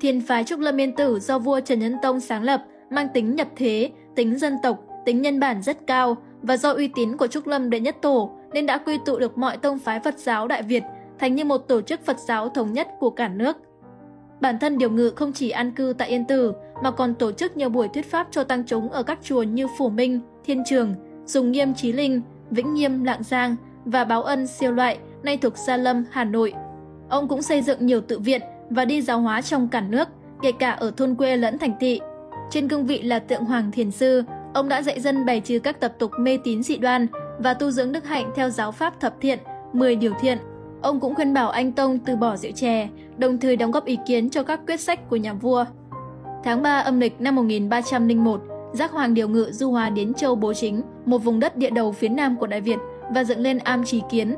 Thiền 0.00 0.20
phái 0.20 0.44
Trúc 0.44 0.60
Lâm 0.60 0.80
Yên 0.80 0.96
Tử 0.96 1.20
do 1.20 1.38
vua 1.38 1.60
Trần 1.60 1.78
Nhân 1.78 1.96
Tông 2.02 2.20
sáng 2.20 2.42
lập, 2.42 2.64
mang 2.90 3.08
tính 3.14 3.36
nhập 3.36 3.48
thế, 3.56 3.90
tính 4.14 4.38
dân 4.38 4.56
tộc, 4.62 4.84
tính 5.04 5.22
nhân 5.22 5.40
bản 5.40 5.62
rất 5.62 5.86
cao 5.86 6.16
và 6.42 6.56
do 6.56 6.72
uy 6.72 6.88
tín 6.88 7.16
của 7.16 7.26
Trúc 7.26 7.46
Lâm 7.46 7.70
Đệ 7.70 7.80
Nhất 7.80 7.96
Tổ 8.02 8.30
nên 8.52 8.66
đã 8.66 8.78
quy 8.78 8.98
tụ 9.04 9.18
được 9.18 9.38
mọi 9.38 9.56
tông 9.56 9.78
phái 9.78 10.00
Phật 10.00 10.18
giáo 10.18 10.48
Đại 10.48 10.62
Việt 10.62 10.82
thành 11.18 11.34
như 11.34 11.44
một 11.44 11.58
tổ 11.58 11.80
chức 11.80 12.04
Phật 12.04 12.18
giáo 12.18 12.48
thống 12.48 12.72
nhất 12.72 12.88
của 13.00 13.10
cả 13.10 13.28
nước. 13.28 13.56
Bản 14.42 14.58
thân 14.58 14.78
Điều 14.78 14.90
Ngự 14.90 15.12
không 15.16 15.32
chỉ 15.32 15.50
an 15.50 15.72
cư 15.72 15.94
tại 15.98 16.08
Yên 16.08 16.24
Tử 16.24 16.52
mà 16.82 16.90
còn 16.90 17.14
tổ 17.14 17.32
chức 17.32 17.56
nhiều 17.56 17.68
buổi 17.68 17.88
thuyết 17.88 18.10
pháp 18.10 18.26
cho 18.30 18.44
tăng 18.44 18.64
chúng 18.66 18.90
ở 18.90 19.02
các 19.02 19.18
chùa 19.22 19.42
như 19.42 19.66
Phủ 19.78 19.88
Minh, 19.88 20.20
Thiên 20.44 20.62
Trường, 20.66 20.94
Dùng 21.26 21.52
Nghiêm 21.52 21.74
Trí 21.74 21.92
Linh, 21.92 22.22
Vĩnh 22.50 22.74
Nghiêm 22.74 23.04
Lạng 23.04 23.22
Giang 23.22 23.56
và 23.84 24.04
Báo 24.04 24.22
Ân 24.22 24.46
Siêu 24.46 24.72
Loại, 24.72 24.98
nay 25.22 25.36
thuộc 25.36 25.56
Gia 25.56 25.76
Lâm, 25.76 26.04
Hà 26.10 26.24
Nội. 26.24 26.52
Ông 27.08 27.28
cũng 27.28 27.42
xây 27.42 27.62
dựng 27.62 27.86
nhiều 27.86 28.00
tự 28.00 28.18
viện 28.18 28.40
và 28.70 28.84
đi 28.84 29.02
giáo 29.02 29.20
hóa 29.20 29.42
trong 29.42 29.68
cả 29.68 29.80
nước, 29.80 30.08
kể 30.42 30.52
cả 30.52 30.70
ở 30.70 30.90
thôn 30.96 31.14
quê 31.14 31.36
lẫn 31.36 31.58
thành 31.58 31.74
thị. 31.80 32.00
Trên 32.50 32.68
cương 32.68 32.86
vị 32.86 33.02
là 33.02 33.18
tượng 33.18 33.44
Hoàng 33.44 33.70
Thiền 33.72 33.90
Sư, 33.90 34.22
ông 34.54 34.68
đã 34.68 34.82
dạy 34.82 35.00
dân 35.00 35.26
bày 35.26 35.40
trừ 35.40 35.58
các 35.58 35.80
tập 35.80 35.92
tục 35.98 36.10
mê 36.18 36.38
tín 36.44 36.62
dị 36.62 36.76
đoan 36.76 37.06
và 37.38 37.54
tu 37.54 37.70
dưỡng 37.70 37.92
đức 37.92 38.04
hạnh 38.04 38.30
theo 38.36 38.50
giáo 38.50 38.72
pháp 38.72 39.00
thập 39.00 39.14
thiện, 39.20 39.38
10 39.72 39.96
điều 39.96 40.12
thiện. 40.20 40.38
Ông 40.82 41.00
cũng 41.00 41.14
khuyên 41.14 41.34
bảo 41.34 41.50
anh 41.50 41.72
Tông 41.72 41.98
từ 41.98 42.16
bỏ 42.16 42.36
rượu 42.36 42.52
chè, 42.52 42.88
đồng 43.16 43.38
thời 43.38 43.56
đóng 43.56 43.70
góp 43.70 43.84
ý 43.84 43.98
kiến 44.06 44.30
cho 44.30 44.42
các 44.42 44.60
quyết 44.66 44.80
sách 44.80 45.10
của 45.10 45.16
nhà 45.16 45.32
vua. 45.32 45.64
Tháng 46.44 46.62
3 46.62 46.78
âm 46.78 47.00
lịch 47.00 47.20
năm 47.20 47.36
1301, 47.36 48.40
Giác 48.72 48.90
Hoàng 48.92 49.14
điều 49.14 49.28
ngự 49.28 49.50
du 49.52 49.70
hòa 49.70 49.90
đến 49.90 50.14
châu 50.14 50.34
Bố 50.34 50.52
Chính, 50.54 50.82
một 51.06 51.18
vùng 51.18 51.40
đất 51.40 51.56
địa 51.56 51.70
đầu 51.70 51.92
phía 51.92 52.08
nam 52.08 52.36
của 52.36 52.46
Đại 52.46 52.60
Việt 52.60 52.78
và 53.14 53.24
dựng 53.24 53.38
lên 53.38 53.58
am 53.58 53.84
Trí 53.84 54.02
kiến. 54.10 54.34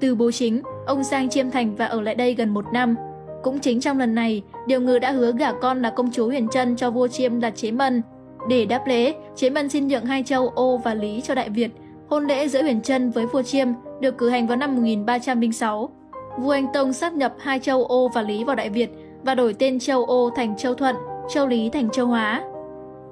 Từ 0.00 0.14
Bố 0.14 0.30
Chính, 0.30 0.62
ông 0.86 1.04
sang 1.04 1.28
Chiêm 1.28 1.50
Thành 1.50 1.76
và 1.76 1.86
ở 1.86 2.00
lại 2.00 2.14
đây 2.14 2.34
gần 2.34 2.48
một 2.48 2.64
năm. 2.72 2.96
Cũng 3.42 3.58
chính 3.58 3.80
trong 3.80 3.98
lần 3.98 4.14
này, 4.14 4.42
điều 4.66 4.80
ngự 4.80 4.98
đã 4.98 5.10
hứa 5.10 5.32
gả 5.32 5.52
con 5.52 5.82
là 5.82 5.90
công 5.90 6.10
chúa 6.10 6.26
Huyền 6.26 6.48
Trân 6.48 6.76
cho 6.76 6.90
vua 6.90 7.08
Chiêm 7.08 7.40
là 7.40 7.50
Chế 7.50 7.70
Mân. 7.70 8.02
Để 8.48 8.64
đáp 8.64 8.86
lễ, 8.86 9.14
Chế 9.36 9.50
Mân 9.50 9.68
xin 9.68 9.88
nhượng 9.88 10.04
hai 10.04 10.22
châu 10.22 10.48
Ô 10.48 10.76
và 10.76 10.94
Lý 10.94 11.20
cho 11.20 11.34
Đại 11.34 11.50
Việt. 11.50 11.70
Hôn 12.08 12.26
lễ 12.26 12.48
giữa 12.48 12.62
Huyền 12.62 12.80
Trân 12.80 13.10
với 13.10 13.26
vua 13.26 13.42
Chiêm 13.42 13.68
được 14.02 14.18
cử 14.18 14.28
hành 14.28 14.46
vào 14.46 14.56
năm 14.56 14.76
1306. 14.76 15.90
Vua 16.38 16.50
Anh 16.50 16.66
Tông 16.74 16.92
sáp 16.92 17.12
nhập 17.12 17.34
hai 17.38 17.58
châu 17.58 17.84
Ô 17.84 18.08
và 18.14 18.22
Lý 18.22 18.44
vào 18.44 18.56
Đại 18.56 18.70
Việt 18.70 18.90
và 19.24 19.34
đổi 19.34 19.54
tên 19.54 19.78
châu 19.78 20.04
Ô 20.04 20.30
thành 20.36 20.56
Châu 20.56 20.74
Thuận, 20.74 20.96
châu 21.28 21.46
Lý 21.46 21.70
thành 21.70 21.90
Châu 21.90 22.06
Hóa. 22.06 22.44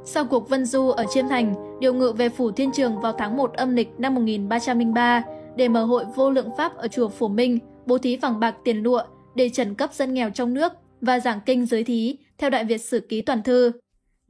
Sau 0.05 0.25
cuộc 0.25 0.49
vân 0.49 0.65
du 0.65 0.89
ở 0.89 1.05
Chiêm 1.11 1.29
Thành, 1.29 1.55
điều 1.81 1.95
ngự 1.95 2.13
về 2.13 2.29
Phủ 2.29 2.51
Thiên 2.51 2.73
Trường 2.73 3.01
vào 3.01 3.13
tháng 3.13 3.37
1 3.37 3.53
âm 3.53 3.75
lịch 3.77 3.89
năm 3.99 4.15
1303 4.15 5.23
để 5.57 5.69
mở 5.69 5.85
hội 5.85 6.05
vô 6.17 6.31
lượng 6.31 6.49
pháp 6.59 6.77
ở 6.77 6.89
chùa 6.89 7.09
Phổ 7.09 7.29
Minh, 7.29 7.59
bố 7.87 7.99
thí 7.99 8.17
vàng 8.17 8.41
bạc 8.41 8.55
tiền 8.65 8.83
lụa 8.83 9.03
để 9.35 9.49
trần 9.49 9.75
cấp 9.75 9.93
dân 9.93 10.15
nghèo 10.15 10.31
trong 10.31 10.55
nước 10.55 10.73
và 11.01 11.21
giảng 11.21 11.41
kinh 11.47 11.67
giới 11.67 11.85
thí 11.85 12.17
theo 12.39 12.51
Đại 12.51 12.65
Việt 12.65 12.79
Sử 12.79 13.01
Ký 13.01 13.23
Toàn 13.23 13.43
Thư. 13.43 13.73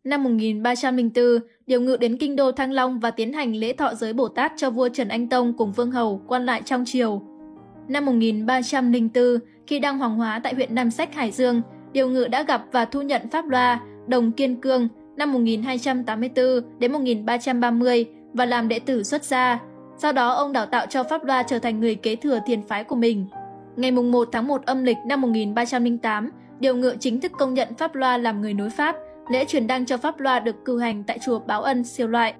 Năm 0.04 0.25
1304, 0.25 1.25
điều 1.66 1.80
ngự 1.80 1.97
đến 1.97 2.16
kinh 2.16 2.37
đô 2.37 2.52
Thăng 2.52 2.73
Long 2.73 3.00
và 3.00 3.11
tiến 3.11 3.33
hành 3.33 3.57
lễ 3.57 3.73
thọ 3.73 3.95
giới 3.95 4.12
Bồ 4.12 4.28
Tát 4.28 4.52
cho 4.57 4.71
vua 4.71 4.88
Trần 4.88 5.09
Anh 5.09 5.28
Tông 5.28 5.52
cùng 5.52 5.73
Vương 5.73 5.90
Hầu 5.90 6.23
quan 6.28 6.47
lại 6.47 6.62
trong 6.64 6.85
triều. 6.87 7.23
Năm 7.88 8.07
1304, 8.07 9.25
khi 9.66 9.78
đang 9.78 9.99
hoàng 9.99 10.16
hóa 10.16 10.40
tại 10.45 10.54
huyện 10.54 10.75
Nam 10.75 10.90
Sách, 10.90 11.14
Hải 11.14 11.31
Dương, 11.31 11.62
điều 11.92 12.09
ngự 12.09 12.27
đã 12.29 12.42
gặp 12.42 12.64
và 12.72 12.85
thu 12.85 13.03
nhận 13.03 13.29
Pháp 13.29 13.48
Loa, 13.48 13.81
Đồng 14.07 14.33
Kiên 14.33 14.61
Cương 14.61 14.88
năm 15.16 15.33
1284 15.33 16.46
đến 16.79 16.92
1330 16.92 18.07
và 18.33 18.46
làm 18.46 18.68
đệ 18.68 18.79
tử 18.79 19.03
xuất 19.03 19.24
gia. 19.24 19.59
Sau 19.98 20.12
đó 20.12 20.33
ông 20.33 20.53
đào 20.53 20.66
tạo 20.66 20.87
cho 20.87 21.05
Pháp 21.05 21.24
Loa 21.24 21.42
trở 21.42 21.59
thành 21.59 21.81
người 21.81 21.94
kế 21.94 22.16
thừa 22.16 22.38
thiền 22.46 22.62
phái 22.62 22.85
của 22.85 22.96
mình. 22.96 23.27
Ngày 23.77 23.90
1 23.90 24.29
tháng 24.33 24.48
1 24.48 24.66
âm 24.66 24.85
lịch 24.85 24.96
năm 25.07 25.20
1308, 25.20 26.31
điều 26.61 26.77
ngự 26.77 26.94
chính 27.01 27.20
thức 27.20 27.33
công 27.38 27.55
nhận 27.55 27.74
Pháp 27.79 27.94
Loa 27.94 28.18
làm 28.18 28.40
người 28.40 28.55
nối 28.55 28.70
Pháp, 28.70 28.96
lễ 29.31 29.45
truyền 29.45 29.66
đăng 29.66 29.87
cho 29.87 29.97
Pháp 29.97 30.21
Loa 30.21 30.40
được 30.40 30.64
cử 30.64 30.79
hành 30.79 31.05
tại 31.05 31.19
chùa 31.19 31.38
Báo 31.38 31.62
Ân 31.62 31.85
siêu 31.85 32.09
loại. 32.09 32.35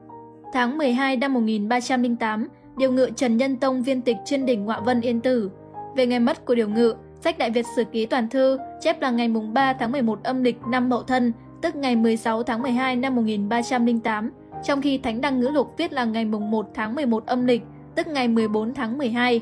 Tháng 0.53 0.79
12 0.79 1.17
năm 1.17 1.35
1308, 1.35 2.49
điều 2.77 2.93
ngự 2.93 3.11
Trần 3.17 3.37
Nhân 3.37 3.57
Tông 3.57 3.83
viên 3.83 4.03
tịch 4.03 4.17
trên 4.25 4.47
đỉnh 4.47 4.65
Ngọa 4.65 4.81
Vân 4.81 5.01
Yên 5.01 5.21
Tử. 5.21 5.51
Về 5.97 6.07
ngày 6.07 6.21
mất 6.21 6.45
của 6.45 6.55
điều 6.55 6.69
ngự, 6.69 6.95
sách 7.21 7.39
Đại 7.39 7.51
Việt 7.51 7.67
Sử 7.77 7.85
Ký 7.85 8.07
Toàn 8.07 8.29
Thư 8.29 8.59
chép 8.81 9.01
là 9.01 9.11
ngày 9.11 9.29
mùng 9.29 9.55
3 9.55 9.73
tháng 9.73 9.93
11 9.93 10.23
âm 10.25 10.43
lịch 10.43 10.57
năm 10.67 10.89
Mậu 10.89 11.03
Thân, 11.03 11.33
tức 11.63 11.77
ngày 11.77 11.97
16 11.97 12.43
tháng 12.43 12.63
12 12.63 12.97
năm 12.97 13.17
1308, 13.17 14.31
trong 14.65 14.83
khi 14.83 14.99
Thánh 14.99 15.21
Đăng 15.21 15.41
Ngữ 15.41 15.49
Lục 15.49 15.75
viết 15.77 15.93
là 15.93 16.05
ngày 16.05 16.25
mùng 16.25 16.51
1 16.51 16.67
tháng 16.75 16.95
11 16.95 17.27
âm 17.27 17.47
lịch, 17.47 17.63
tức 17.95 18.07
ngày 18.07 18.29
14 18.29 18.75
tháng 18.75 18.99
12. 18.99 19.41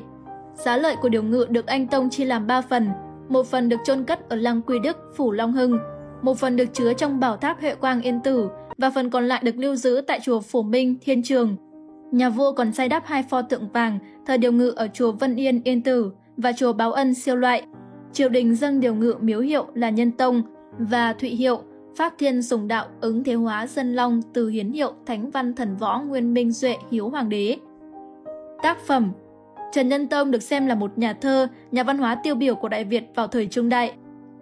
Giá 0.53 0.77
lợi 0.77 0.95
của 1.01 1.09
điều 1.09 1.23
ngự 1.23 1.45
được 1.49 1.67
anh 1.67 1.87
Tông 1.87 2.09
chia 2.09 2.25
làm 2.25 2.47
3 2.47 2.61
phần, 2.61 2.89
một 3.29 3.47
phần 3.47 3.69
được 3.69 3.79
chôn 3.85 4.03
cất 4.03 4.29
ở 4.29 4.35
lăng 4.35 4.61
Quy 4.61 4.79
Đức, 4.79 4.97
Phủ 5.15 5.31
Long 5.31 5.53
Hưng, 5.53 5.79
một 6.21 6.37
phần 6.37 6.55
được 6.55 6.73
chứa 6.73 6.93
trong 6.93 7.19
bảo 7.19 7.37
tháp 7.37 7.59
Huệ 7.59 7.75
Quang 7.75 8.01
Yên 8.01 8.19
Tử 8.23 8.49
và 8.77 8.89
phần 8.89 9.09
còn 9.09 9.27
lại 9.27 9.41
được 9.43 9.57
lưu 9.57 9.75
giữ 9.75 10.01
tại 10.07 10.19
chùa 10.19 10.39
Phổ 10.39 10.61
Minh, 10.61 10.95
Thiên 11.01 11.23
Trường. 11.23 11.55
Nhà 12.11 12.29
vua 12.29 12.51
còn 12.51 12.73
xây 12.73 12.89
đắp 12.89 13.03
hai 13.05 13.23
pho 13.23 13.41
tượng 13.41 13.69
vàng 13.73 13.99
thờ 14.25 14.37
điều 14.37 14.51
ngự 14.51 14.69
ở 14.69 14.87
chùa 14.87 15.11
Vân 15.11 15.35
Yên, 15.35 15.61
Yên 15.63 15.81
Tử 15.81 16.11
và 16.37 16.51
chùa 16.53 16.73
Báo 16.73 16.93
Ân 16.93 17.13
siêu 17.13 17.35
loại. 17.35 17.63
Triều 18.13 18.29
đình 18.29 18.55
dâng 18.55 18.79
điều 18.79 18.95
ngự 18.95 19.15
miếu 19.21 19.39
hiệu 19.39 19.67
là 19.73 19.89
Nhân 19.89 20.11
Tông 20.11 20.41
và 20.79 21.13
Thụy 21.13 21.29
hiệu 21.29 21.61
Pháp 21.95 22.13
Thiên 22.17 22.43
Sùng 22.43 22.67
Đạo 22.67 22.85
ứng 23.01 23.23
thế 23.23 23.33
hóa 23.33 23.67
dân 23.67 23.95
long 23.95 24.21
từ 24.33 24.49
hiến 24.49 24.71
hiệu 24.71 24.93
Thánh 25.05 25.31
Văn 25.31 25.53
Thần 25.53 25.75
Võ 25.75 25.99
Nguyên 25.99 26.33
Minh 26.33 26.51
Duệ 26.51 26.75
Hiếu 26.91 27.09
Hoàng 27.09 27.29
đế. 27.29 27.57
Tác 28.63 28.77
phẩm 28.87 29.11
Trần 29.71 29.89
Nhân 29.89 30.07
Tông 30.07 30.31
được 30.31 30.43
xem 30.43 30.67
là 30.67 30.75
một 30.75 30.97
nhà 30.97 31.13
thơ, 31.13 31.47
nhà 31.71 31.83
văn 31.83 31.97
hóa 31.97 32.15
tiêu 32.23 32.35
biểu 32.35 32.55
của 32.55 32.69
Đại 32.69 32.83
Việt 32.83 33.03
vào 33.15 33.27
thời 33.27 33.47
Trung 33.47 33.69
Đại. 33.69 33.93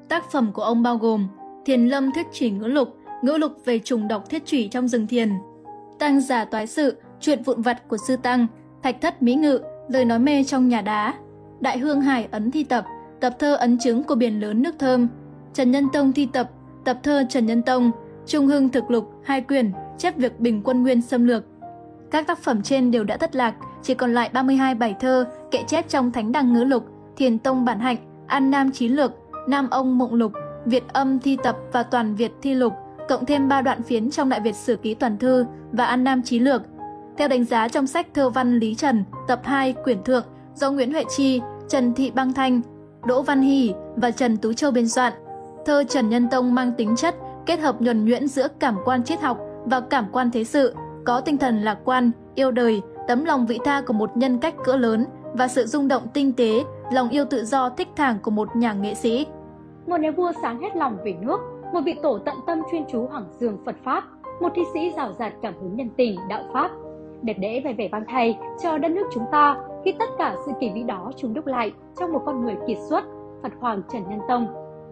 Tác 0.09 0.31
phẩm 0.31 0.51
của 0.53 0.61
ông 0.61 0.83
bao 0.83 0.97
gồm 0.97 1.27
Thiền 1.67 1.87
Lâm 1.87 2.11
Thuyết 2.11 2.27
Chỉ 2.31 2.49
Ngữ 2.49 2.67
Lục, 2.67 2.97
Ngữ 3.21 3.31
Lục 3.31 3.51
về 3.65 3.79
trùng 3.79 4.07
độc 4.07 4.29
thiết 4.29 4.43
chỉ 4.45 4.67
trong 4.67 4.87
rừng 4.87 5.07
thiền, 5.07 5.31
Tăng 5.99 6.21
giả 6.21 6.45
toái 6.45 6.67
sự, 6.67 6.97
chuyện 7.19 7.43
vụn 7.43 7.61
vặt 7.61 7.87
của 7.87 7.97
Sư 8.07 8.15
Tăng, 8.15 8.47
Thạch 8.83 9.01
Thất 9.01 9.21
Mỹ 9.21 9.35
Ngự, 9.35 9.59
lời 9.89 10.05
nói 10.05 10.19
mê 10.19 10.43
trong 10.43 10.67
nhà 10.67 10.81
đá, 10.81 11.13
Đại 11.59 11.77
Hương 11.77 12.01
Hải 12.01 12.27
ấn 12.31 12.51
thi 12.51 12.63
tập, 12.63 12.85
tập 13.19 13.35
thơ 13.39 13.55
ấn 13.55 13.79
chứng 13.79 14.03
của 14.03 14.15
biển 14.15 14.39
lớn 14.39 14.61
nước 14.61 14.75
thơm, 14.79 15.07
Trần 15.53 15.71
Nhân 15.71 15.87
Tông 15.93 16.13
thi 16.13 16.27
tập, 16.33 16.49
tập 16.85 16.99
thơ 17.03 17.23
Trần 17.29 17.45
Nhân 17.45 17.61
Tông, 17.61 17.91
Trung 18.25 18.47
Hưng 18.47 18.69
Thực 18.69 18.91
Lục, 18.91 19.11
hai 19.23 19.41
quyển, 19.41 19.71
chép 19.97 20.17
việc 20.17 20.39
bình 20.39 20.61
quân 20.63 20.83
nguyên 20.83 21.01
xâm 21.01 21.25
lược. 21.25 21.43
Các 22.11 22.27
tác 22.27 22.39
phẩm 22.39 22.61
trên 22.61 22.91
đều 22.91 23.03
đã 23.03 23.17
thất 23.17 23.35
lạc, 23.35 23.55
chỉ 23.83 23.93
còn 23.93 24.13
lại 24.13 24.29
32 24.33 24.75
bài 24.75 24.95
thơ, 24.99 25.25
kệ 25.51 25.63
chép 25.67 25.89
trong 25.89 26.11
Thánh 26.11 26.31
Đăng 26.31 26.53
Ngữ 26.53 26.63
Lục, 26.63 26.85
Thiền 27.17 27.39
Tông 27.39 27.65
Bản 27.65 27.79
Hạnh, 27.79 27.97
An 28.27 28.51
Nam 28.51 28.71
Chí 28.71 28.87
Lược, 28.87 29.11
Nam 29.47 29.69
Ông 29.69 29.97
Mộng 29.97 30.13
Lục, 30.13 30.33
Việt 30.67 30.83
Âm 30.93 31.19
Thi 31.19 31.37
Tập 31.43 31.57
và 31.71 31.83
Toàn 31.83 32.15
Việt 32.15 32.31
Thi 32.41 32.53
Lục, 32.53 32.73
cộng 33.09 33.25
thêm 33.25 33.47
3 33.47 33.61
đoạn 33.61 33.83
phiến 33.83 34.11
trong 34.11 34.29
Đại 34.29 34.39
Việt 34.39 34.55
Sử 34.55 34.75
Ký 34.75 34.93
Toàn 34.93 35.17
Thư 35.17 35.45
và 35.71 35.85
An 35.85 36.03
Nam 36.03 36.21
Chí 36.23 36.39
Lược. 36.39 36.61
Theo 37.17 37.27
đánh 37.27 37.43
giá 37.43 37.67
trong 37.67 37.87
sách 37.87 38.07
Thơ 38.13 38.29
Văn 38.29 38.59
Lý 38.59 38.75
Trần, 38.75 39.03
tập 39.27 39.41
2, 39.43 39.73
quyển 39.73 40.03
thượng 40.03 40.25
do 40.55 40.71
Nguyễn 40.71 40.91
Huệ 40.91 41.03
Chi, 41.17 41.41
Trần 41.69 41.93
Thị 41.93 42.11
Băng 42.11 42.33
Thanh, 42.33 42.61
Đỗ 43.05 43.21
Văn 43.21 43.41
Hỷ 43.41 43.73
và 43.95 44.11
Trần 44.11 44.37
Tú 44.37 44.53
Châu 44.53 44.71
biên 44.71 44.89
soạn, 44.89 45.13
thơ 45.65 45.83
Trần 45.89 46.09
Nhân 46.09 46.27
Tông 46.31 46.55
mang 46.55 46.71
tính 46.77 46.95
chất 46.95 47.15
kết 47.45 47.59
hợp 47.59 47.81
nhuần 47.81 48.05
nhuyễn 48.05 48.27
giữa 48.27 48.47
cảm 48.59 48.77
quan 48.85 49.03
triết 49.03 49.21
học 49.21 49.39
và 49.65 49.79
cảm 49.79 50.05
quan 50.11 50.31
thế 50.31 50.43
sự, 50.43 50.75
có 51.05 51.21
tinh 51.21 51.37
thần 51.37 51.61
lạc 51.63 51.77
quan, 51.85 52.11
yêu 52.35 52.51
đời, 52.51 52.81
tấm 53.07 53.25
lòng 53.25 53.45
vị 53.45 53.59
tha 53.65 53.81
của 53.81 53.93
một 53.93 54.17
nhân 54.17 54.37
cách 54.37 54.55
cỡ 54.65 54.75
lớn 54.75 55.05
và 55.33 55.47
sự 55.47 55.65
rung 55.65 55.87
động 55.87 56.07
tinh 56.13 56.33
tế, 56.33 56.63
lòng 56.91 57.09
yêu 57.09 57.25
tự 57.25 57.45
do 57.45 57.69
thích 57.69 57.87
thẳng 57.95 58.17
của 58.21 58.31
một 58.31 58.55
nhà 58.55 58.73
nghệ 58.73 58.93
sĩ. 58.93 59.25
Một 59.87 59.99
nhà 59.99 60.11
vua 60.11 60.31
sáng 60.41 60.61
hết 60.61 60.75
lòng 60.75 60.97
về 61.03 61.13
nước, 61.21 61.39
một 61.73 61.81
vị 61.85 61.95
tổ 62.03 62.19
tận 62.25 62.35
tâm 62.47 62.61
chuyên 62.71 62.83
chú 62.91 63.07
hoàng 63.07 63.25
dương 63.39 63.57
Phật 63.65 63.75
Pháp, 63.83 64.03
một 64.41 64.49
thi 64.55 64.61
sĩ 64.73 64.91
rào 64.95 65.13
rạt 65.13 65.33
cảm 65.41 65.53
hứng 65.53 65.75
nhân 65.75 65.89
tình, 65.97 66.15
đạo 66.29 66.43
Pháp. 66.53 66.71
Đẹp 67.21 67.37
đẽ 67.39 67.61
về 67.65 67.73
vẻ 67.73 67.89
vang 67.91 68.05
thay 68.07 68.37
cho 68.63 68.77
đất 68.77 68.91
nước 68.91 69.07
chúng 69.13 69.25
ta 69.31 69.57
khi 69.85 69.93
tất 69.99 70.09
cả 70.17 70.35
sự 70.45 70.51
kỳ 70.59 70.71
vĩ 70.73 70.83
đó 70.83 71.11
chúng 71.17 71.33
đúc 71.33 71.45
lại 71.47 71.71
trong 71.99 72.13
một 72.13 72.21
con 72.25 72.45
người 72.45 72.55
kiệt 72.67 72.77
xuất, 72.89 73.03
Phật 73.43 73.51
Hoàng 73.59 73.81
Trần 73.93 74.03
Nhân 74.09 74.19
Tông 74.27 74.47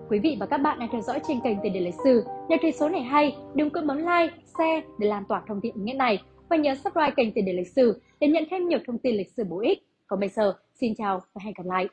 Quý 0.10 0.19
vị 0.19 0.38
và 0.39 0.45
các 0.45 0.58
bạn 0.58 0.79
đang 0.79 0.89
theo 0.91 1.01
dõi 1.01 1.19
trên 1.27 1.39
kênh 1.41 1.58
Tiền 1.63 1.73
đề 1.73 1.79
lịch 1.79 1.95
sử. 2.03 2.25
Nếu 2.49 2.58
thấy 2.62 2.71
số 2.71 2.89
này 2.89 3.01
hay, 3.01 3.38
đừng 3.53 3.69
quên 3.69 3.88
bấm 3.88 3.97
like, 3.97 4.34
share 4.58 4.81
để 4.99 5.08
lan 5.08 5.23
tỏa 5.29 5.41
thông 5.47 5.62
tin 5.62 5.73
ý 5.75 5.81
nghĩa 5.81 5.93
này 5.93 6.21
và 6.49 6.55
nhớ 6.55 6.75
subscribe 6.75 7.12
kênh 7.15 7.31
Tiền 7.31 7.45
đề 7.45 7.53
lịch 7.53 7.67
sử 7.67 8.01
để 8.19 8.27
nhận 8.27 8.43
thêm 8.51 8.67
nhiều 8.67 8.79
thông 8.88 8.97
tin 8.97 9.15
lịch 9.15 9.31
sử 9.38 9.43
bổ 9.43 9.60
ích. 9.60 9.84
Còn 10.08 10.19
bây 10.19 10.29
giờ, 10.29 10.53
xin 10.73 10.95
chào 10.95 11.19
và 11.34 11.41
hẹn 11.43 11.53
gặp 11.58 11.65
lại. 11.65 11.88